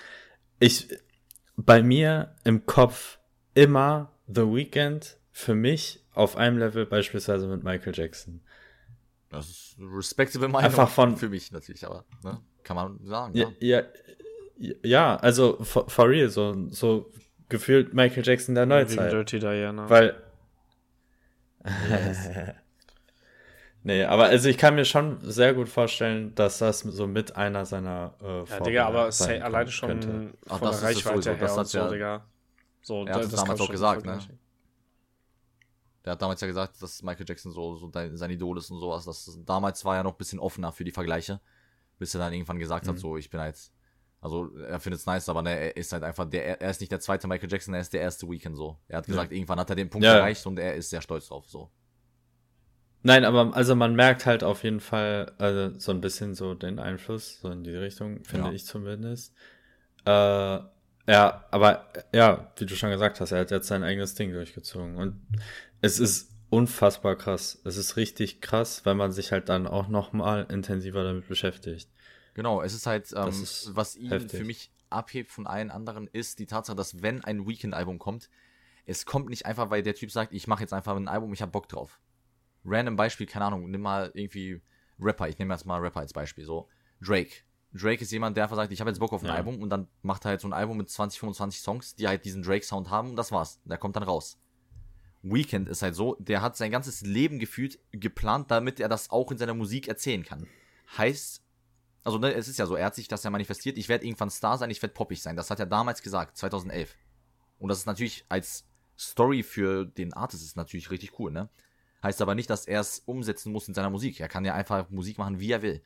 [0.61, 0.88] ich,
[1.57, 3.18] bei mir im Kopf
[3.59, 8.41] immer The Weeknd für mich auf einem Level beispielsweise mit Michael Jackson.
[9.31, 12.41] Das ist respectable Meinung Einfach von, für mich natürlich, aber ne?
[12.63, 13.37] kann man sagen.
[13.37, 13.83] Ja, ja,
[14.83, 17.11] ja also for, for, real, so, so
[17.49, 19.13] gefühlt Michael Jackson der Neuzeit.
[19.13, 19.91] Dirty Diana.
[19.91, 20.17] Weil.
[21.91, 22.31] Yes.
[23.83, 27.67] nee, aber also ich kann mir schon sehr gut vorstellen, dass das so mit einer
[27.67, 29.11] seiner äh, Ja, Digga, aber
[29.43, 30.09] alleine schon könnte.
[30.09, 32.25] von Ach, der Reichweite her und so, ja, Digga.
[32.89, 34.18] So, er hat das damals auch gesagt, ne?
[36.05, 39.05] Der hat damals ja gesagt, dass Michael Jackson so, so sein Idol ist und sowas.
[39.05, 41.39] Das, damals war er noch ein bisschen offener für die Vergleiche,
[41.99, 42.91] bis er dann irgendwann gesagt mhm.
[42.91, 43.59] hat, so, ich bin halt,
[44.22, 46.91] also er findet es nice, aber ne, er ist halt einfach, der, er ist nicht
[46.91, 48.78] der zweite Michael Jackson, er ist der erste Weekend so.
[48.89, 49.36] Er hat gesagt, ja.
[49.36, 50.14] irgendwann hat er den Punkt ja.
[50.14, 51.70] erreicht und er ist sehr stolz drauf, so.
[53.03, 56.78] Nein, aber also man merkt halt auf jeden Fall also so ein bisschen so den
[56.78, 58.55] Einfluss, so in die Richtung, finde ja.
[58.55, 59.34] ich zumindest.
[60.07, 60.61] Äh,
[61.09, 64.97] ja, aber ja, wie du schon gesagt hast, er hat jetzt sein eigenes Ding durchgezogen.
[64.97, 65.27] Und
[65.81, 67.61] es ist unfassbar krass.
[67.65, 71.89] Es ist richtig krass, weil man sich halt dann auch nochmal intensiver damit beschäftigt.
[72.35, 74.39] Genau, es ist halt, ähm, ist was ihn heftig.
[74.39, 78.29] für mich abhebt von allen anderen, ist die Tatsache, dass wenn ein Weekend-Album kommt,
[78.85, 81.43] es kommt nicht einfach, weil der Typ sagt, ich mache jetzt einfach ein Album, ich
[81.43, 82.01] habe Bock drauf.
[82.65, 84.61] Random Beispiel, keine Ahnung, nimm mal irgendwie
[85.01, 86.69] Rapper, ich nehme jetzt mal Rapper als Beispiel, so
[87.01, 87.43] Drake
[87.73, 89.35] Drake ist jemand, der einfach sagt, ich habe jetzt Bock auf ein ja.
[89.35, 92.25] Album und dann macht er halt so ein Album mit 20, 25 Songs, die halt
[92.25, 93.61] diesen Drake-Sound haben und das war's.
[93.64, 94.39] Der kommt dann raus.
[95.23, 99.31] Weekend ist halt so, der hat sein ganzes Leben gefühlt geplant, damit er das auch
[99.31, 100.47] in seiner Musik erzählen kann.
[100.97, 101.43] Heißt,
[102.05, 104.31] also ne, es ist ja so, er hat sich das ja manifestiert, ich werde irgendwann
[104.31, 105.37] Star sein, ich werde poppig sein.
[105.37, 106.97] Das hat er damals gesagt, 2011.
[107.59, 108.64] Und das ist natürlich als
[108.99, 111.49] Story für den Artist ist natürlich richtig cool, ne?
[112.03, 114.21] Heißt aber nicht, dass er es umsetzen muss in seiner Musik.
[114.21, 115.83] Er kann ja einfach Musik machen, wie er will.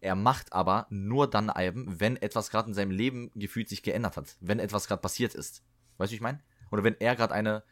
[0.00, 4.16] Er macht aber nur dann Alben, wenn etwas gerade in seinem Leben gefühlt sich geändert
[4.16, 5.62] hat, wenn etwas gerade passiert ist.
[5.96, 6.40] Weißt du, wie ich meine?
[6.70, 7.62] Oder wenn er gerade eine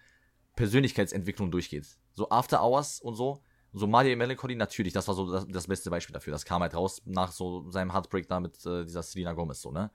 [0.57, 1.87] Persönlichkeitsentwicklung durchgeht.
[2.13, 3.43] So After Hours und so.
[3.73, 6.33] So Mario Melancholy, natürlich, das war so das, das, beste Beispiel dafür.
[6.33, 9.73] Das kam halt raus nach so seinem Heartbreak da mit äh, dieser Selena Gomez, so,
[9.73, 9.91] ne?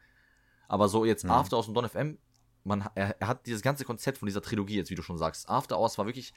[0.67, 1.31] Aber so jetzt mhm.
[1.31, 2.17] After Hours und Don FM,
[2.65, 5.47] man, er, er, hat dieses ganze Konzept von dieser Trilogie jetzt, wie du schon sagst.
[5.49, 6.33] After Hours war wirklich,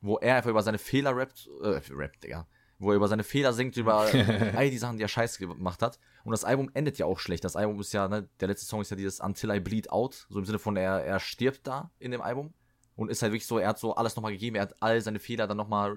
[0.00, 2.46] wo er einfach über seine Fehler rappt, äh, rappt, Digga,
[2.78, 3.96] wo er über seine Fehler singt, über
[4.54, 5.98] all die Sachen, die er scheiße gemacht hat.
[6.24, 7.44] Und das Album endet ja auch schlecht.
[7.44, 10.26] Das Album ist ja, ne, der letzte Song ist ja dieses Until I Bleed Out,
[10.28, 12.52] so im Sinne von, er, er stirbt da in dem Album.
[12.96, 15.18] Und ist halt wirklich so, er hat so alles nochmal gegeben, er hat all seine
[15.18, 15.96] Fehler dann nochmal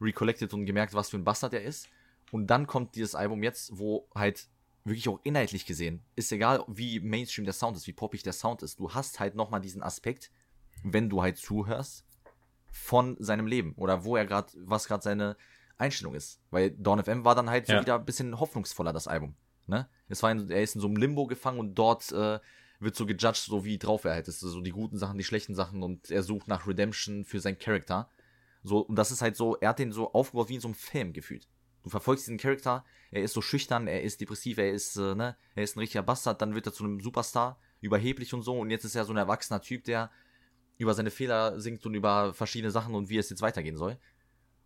[0.00, 1.88] recollected und gemerkt, was für ein Bastard er ist.
[2.30, 4.48] Und dann kommt dieses Album jetzt, wo halt
[4.84, 8.62] wirklich auch inhaltlich gesehen, ist egal, wie Mainstream der Sound ist, wie poppig der Sound
[8.62, 10.30] ist, du hast halt nochmal diesen Aspekt,
[10.82, 12.04] wenn du halt zuhörst,
[12.70, 15.36] von seinem Leben oder wo er gerade, was gerade seine
[15.80, 16.40] Einstellung ist.
[16.50, 17.76] Weil Dawn FM war dann halt ja.
[17.76, 19.34] so wieder ein bisschen hoffnungsvoller, das Album.
[19.66, 19.88] Ne?
[20.08, 22.38] Es war in, er ist in so einem Limbo gefangen und dort äh,
[22.80, 24.40] wird so gejudged, so wie drauf er halt ist.
[24.40, 28.08] So die guten Sachen, die schlechten Sachen und er sucht nach Redemption für seinen Charakter.
[28.62, 30.74] So, und das ist halt so, er hat den so aufgebaut wie in so einem
[30.74, 31.48] Film gefühlt.
[31.82, 35.36] Du verfolgst diesen Charakter, er ist so schüchtern, er ist depressiv, er ist, äh, ne,
[35.54, 38.70] er ist ein richtiger Bastard, dann wird er zu einem Superstar, überheblich und so, und
[38.70, 40.10] jetzt ist er so ein erwachsener Typ, der
[40.76, 43.98] über seine Fehler singt und über verschiedene Sachen und wie es jetzt weitergehen soll.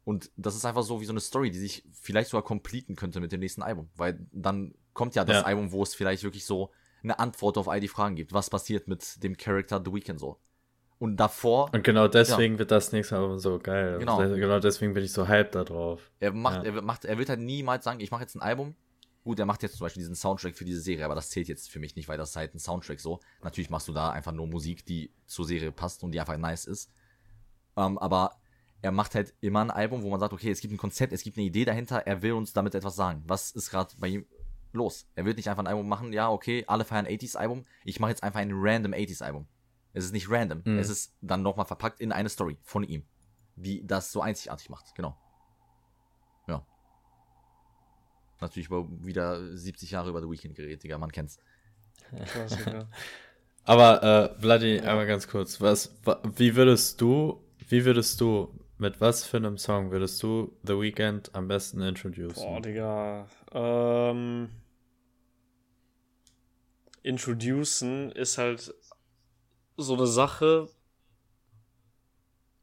[0.04, 3.20] Und das ist einfach so wie so eine Story, die sich vielleicht sogar completen könnte
[3.20, 3.88] mit dem nächsten Album.
[3.96, 5.42] Weil dann kommt ja das Ja.
[5.44, 6.70] Album, wo es vielleicht wirklich so
[7.02, 8.32] eine Antwort auf all die Fragen gibt.
[8.32, 10.38] Was passiert mit dem Charakter The Weeknd so?
[10.98, 13.98] Und davor, Und genau deswegen wird das nächste Album so geil.
[13.98, 14.18] Genau.
[14.18, 14.34] Genau.
[14.36, 16.10] genau deswegen bin ich so hyped da drauf.
[16.20, 16.74] er macht, Ja.
[16.74, 18.74] er macht, er wird halt niemals sagen, ich mache jetzt ein Album.
[19.24, 21.70] Gut, er macht jetzt zum Beispiel diesen Soundtrack für diese Serie, aber das zählt jetzt
[21.70, 23.20] für mich nicht, weil das ist halt ein Soundtrack so.
[23.42, 26.66] Natürlich machst du da einfach nur Musik, die zur Serie passt und die einfach nice
[26.66, 26.90] ist.
[27.76, 28.36] Ähm, aber
[28.84, 31.22] er macht halt immer ein Album, wo man sagt, okay, es gibt ein Konzept, es
[31.22, 33.22] gibt eine Idee dahinter, er will uns damit etwas sagen.
[33.26, 34.26] Was ist gerade bei ihm
[34.72, 35.06] los?
[35.14, 38.22] Er wird nicht einfach ein Album machen, ja, okay, alle feiern 80s-Album, ich mache jetzt
[38.22, 39.46] einfach ein random 80s-Album.
[39.94, 40.78] Es ist nicht random, Mhm.
[40.78, 43.04] es ist dann nochmal verpackt in eine Story von ihm,
[43.56, 45.16] die das so einzigartig macht, genau.
[46.46, 46.66] Ja.
[48.40, 51.38] Natürlich über wieder 70 Jahre über The Weekend geredet, Digga, man kennt's.
[53.64, 55.58] Aber, äh, Vladi, einmal ganz kurz.
[55.62, 60.56] Was, wa, wie würdest du, wie würdest du, mit was für einem Song würdest du
[60.62, 62.42] The Weeknd am besten introducen?
[62.42, 63.26] Boah, Digga.
[63.52, 64.48] Ähm,
[67.02, 68.74] introducen ist halt
[69.76, 70.68] so eine Sache.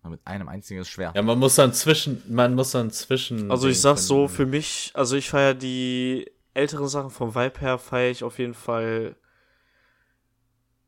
[0.03, 1.13] Mit einem einzigen ist schwer.
[1.15, 3.51] ja, man muss dann zwischen, man muss dann zwischen.
[3.51, 7.77] Also ich sag's so, für mich, also ich feiere die älteren Sachen vom Vibe her,
[7.77, 9.15] feiere ich auf jeden Fall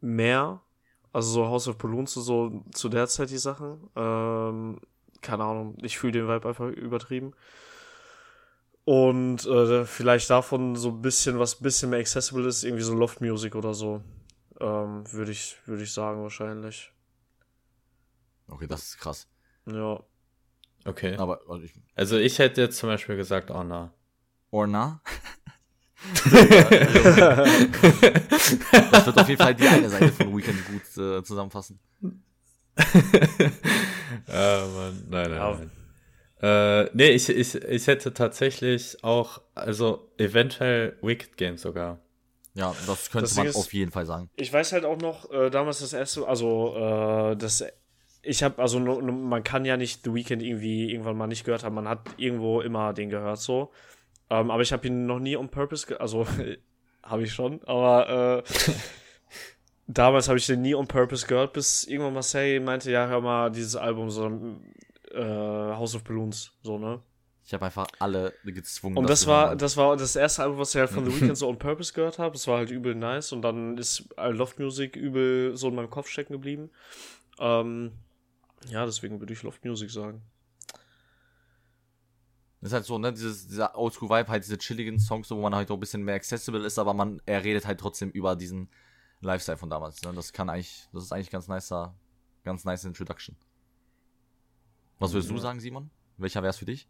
[0.02, 0.62] mehr.
[1.14, 3.88] Also so House of Balloons und so zu der Zeit die Sachen.
[3.96, 4.80] Ähm,
[5.24, 7.34] keine Ahnung, ich fühle den Vibe einfach übertrieben.
[8.86, 12.94] Und äh, vielleicht davon so ein bisschen, was ein bisschen mehr accessible ist, irgendwie so
[12.94, 14.02] Loft Music oder so.
[14.60, 16.92] Ähm, würde ich, würde ich sagen, wahrscheinlich.
[18.48, 19.28] Okay, das ist krass.
[19.66, 20.04] Ja.
[20.86, 21.16] Okay.
[21.16, 23.94] Aber also ich, Also ich hätte jetzt zum Beispiel gesagt Honor.
[24.52, 25.02] Orna.
[28.92, 31.80] Das wird auf jeden Fall die eine Seite von Weekend gut äh, zusammenfassen.
[34.28, 35.04] Ah, Mann.
[35.10, 35.52] Nein, nein, Ja.
[35.60, 35.72] nein.
[36.42, 42.00] Äh, nee, ich, ich, ich hätte tatsächlich auch, also eventuell Wicked Game sogar.
[42.54, 44.30] Ja, das könnte Das man ist- auf jeden Fall sagen.
[44.36, 47.64] Ich weiß halt auch noch, äh, damals das erste, also äh, das,
[48.22, 51.46] ich habe, also no, no, man kann ja nicht The Weeknd irgendwie irgendwann mal nicht
[51.46, 53.72] gehört haben, man hat irgendwo immer den gehört so.
[54.30, 56.28] Ähm, aber ich habe ihn noch nie on purpose, also
[57.04, 58.52] habe ich schon, aber äh,
[59.88, 63.52] damals habe ich den nie on purpose gehört, bis irgendwann Marseille meinte, ja, hör mal
[63.52, 64.28] dieses Album, so
[65.12, 67.02] äh, House of Balloons, so, ne?
[67.46, 68.98] Ich habe einfach alle gezwungen.
[68.98, 71.50] Und das war, das war das erste Album, was ich halt von The Weeknd so
[71.50, 72.34] on purpose gehört habe.
[72.34, 73.34] Das war halt übel nice.
[73.34, 76.70] Und dann ist I Love Music übel so in meinem Kopf stecken geblieben.
[77.40, 77.92] Ähm,
[78.70, 80.22] ja, deswegen würde ich Love Music sagen.
[82.62, 85.54] Das ist halt so, ne, dieses, dieser Oldschool-Vibe, halt diese chilligen Songs, so, wo man
[85.54, 88.70] halt auch ein bisschen mehr accessible ist, aber man, er redet halt trotzdem über diesen
[89.24, 90.14] Lifestyle von damals, ne?
[90.14, 91.94] Das kann eigentlich, das ist eigentlich ganz nicer,
[92.44, 93.36] ganz nice Introduction.
[95.00, 95.42] Was würdest du Ja.
[95.42, 95.90] sagen, Simon?
[96.18, 96.88] Welcher wär's für dich?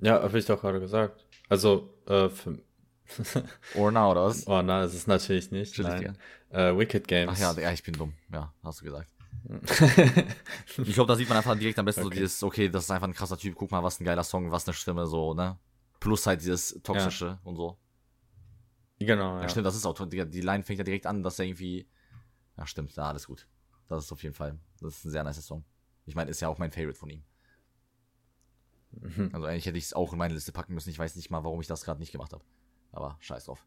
[0.00, 1.24] Ja, habe ich doch gerade gesagt.
[1.48, 2.58] Also, äh, für,
[3.74, 4.46] Orna oder was?
[4.46, 5.78] oh nein, das ist natürlich nicht.
[5.78, 6.16] Nein.
[6.50, 7.32] Äh, Wicked Games.
[7.42, 8.14] Ach ja, ja, ich bin dumm.
[8.32, 9.08] Ja, hast du gesagt.
[10.78, 12.18] Ich glaube, da sieht man einfach direkt am besten so Okay.
[12.20, 14.66] dieses, okay, das ist einfach ein krasser Typ, guck mal, was ein geiler Song, was
[14.66, 15.58] eine Stimme, so, ne?
[16.00, 17.76] Plus halt dieses Toxische und so.
[19.04, 19.42] Genau, Ja.
[19.42, 19.48] ja.
[19.48, 21.88] stimmt, das ist auch, die, die Line fängt ja direkt an, dass er irgendwie,
[22.56, 23.48] ja, stimmt, ja, alles gut.
[23.88, 25.64] Das ist auf jeden Fall, das ist ein sehr nicer Song.
[26.06, 27.24] Ich meine, ist ja auch mein Favorite von ihm.
[28.92, 29.30] Mhm.
[29.32, 31.44] Also eigentlich hätte ich es auch in meine Liste packen müssen, ich weiß nicht mal,
[31.44, 32.44] warum ich das gerade nicht gemacht habe.
[32.92, 33.64] Aber scheiß drauf.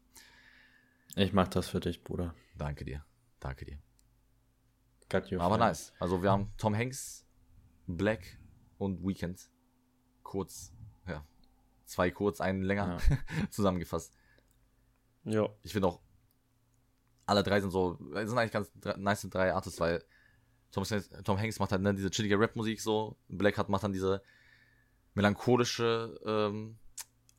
[1.16, 2.34] Ich mach das für dich, Bruder.
[2.56, 3.04] Danke dir.
[3.40, 3.78] Danke dir.
[5.08, 5.40] Got you.
[5.40, 5.92] Aber nice.
[5.98, 7.26] Also wir haben Tom Hanks,
[7.86, 8.38] Black
[8.78, 9.48] und Weekend.
[10.22, 10.72] Kurz,
[11.06, 11.24] ja.
[11.84, 12.98] Zwei kurz, einen länger
[13.50, 14.16] zusammengefasst.
[15.26, 15.48] Ja.
[15.62, 16.00] Ich finde auch,
[17.26, 20.02] alle drei sind so, sind eigentlich ganz nice drei Artists, weil
[20.72, 23.92] Tom, Hanks- Tom Hanks macht halt ne, diese chillige Rap-Musik so, Black hat macht dann
[23.92, 24.22] diese
[25.14, 26.76] melancholische ähm,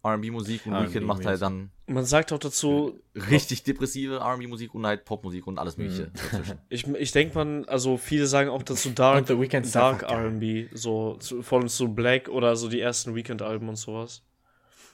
[0.03, 5.05] R&B-Musik und Weekend macht halt dann Man sagt auch dazu, richtig depressive R&B-Musik und halt
[5.05, 6.11] Popmusik und alles mögliche Mhm.
[6.13, 6.61] dazwischen.
[6.69, 10.03] ich, ich denke man, also viele sagen auch dazu Dark, The Weeknd ist Dark.
[10.03, 14.23] R&B, so zu, von so Black oder so die ersten Weekend-Alben und sowas.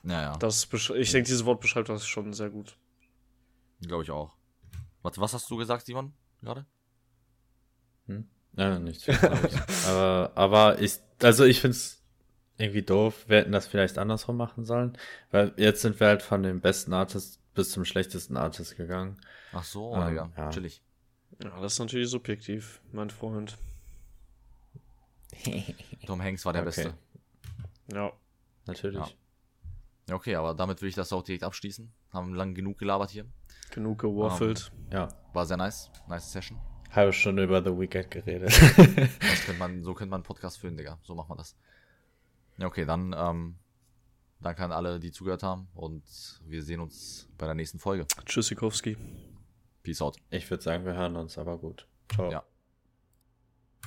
[0.04, 2.76] Ja, ja, Das ich denke, dieses Wort beschreibt das schon sehr gut.
[3.88, 4.36] Glaube ich auch.
[5.01, 6.65] Was, was hast du gesagt, Simon, gerade?
[8.07, 8.27] Hm?
[8.55, 9.07] Ja, nichts.
[9.88, 12.01] aber, aber ich, also ich find's
[12.57, 13.25] irgendwie doof.
[13.27, 14.97] Wir hätten das vielleicht andersrum machen sollen.
[15.31, 19.19] Weil jetzt sind wir halt von dem besten Artist bis zum schlechtesten Artist gegangen.
[19.51, 20.49] Ach so, Ähm, ja.
[20.49, 20.81] Chillig.
[21.43, 23.57] Ja, das ist natürlich subjektiv, mein Freund.
[26.05, 26.84] Tom Hanks war der Okay.
[26.84, 26.93] Beste.
[27.91, 28.13] Ja.
[28.65, 28.99] Natürlich.
[28.99, 29.09] Ja.
[30.09, 31.91] Ja, okay, aber damit will ich das auch direkt abschließen.
[32.11, 33.25] Haben lang genug gelabert hier.
[33.74, 34.71] Genug gewaffelt.
[34.91, 35.07] Ja.
[35.34, 35.89] War sehr nice.
[36.07, 36.59] Nice Session.
[36.91, 38.51] Halbe Stunde über The Weekend geredet.
[39.19, 40.99] Das könnte man, so könnte man einen Podcast führen, Digga.
[41.01, 41.55] So macht man das.
[42.59, 43.55] Ja, okay, dann ähm,
[44.39, 46.03] danke an alle, die zugehört haben und
[46.45, 48.05] wir sehen uns bei der nächsten Folge.
[48.26, 48.95] Tschüssikowski.
[49.82, 50.17] Peace out.
[50.30, 51.88] ich würde sagen, wir hören uns, aber gut.
[52.13, 52.32] Ciao.
[52.32, 52.43] Ja.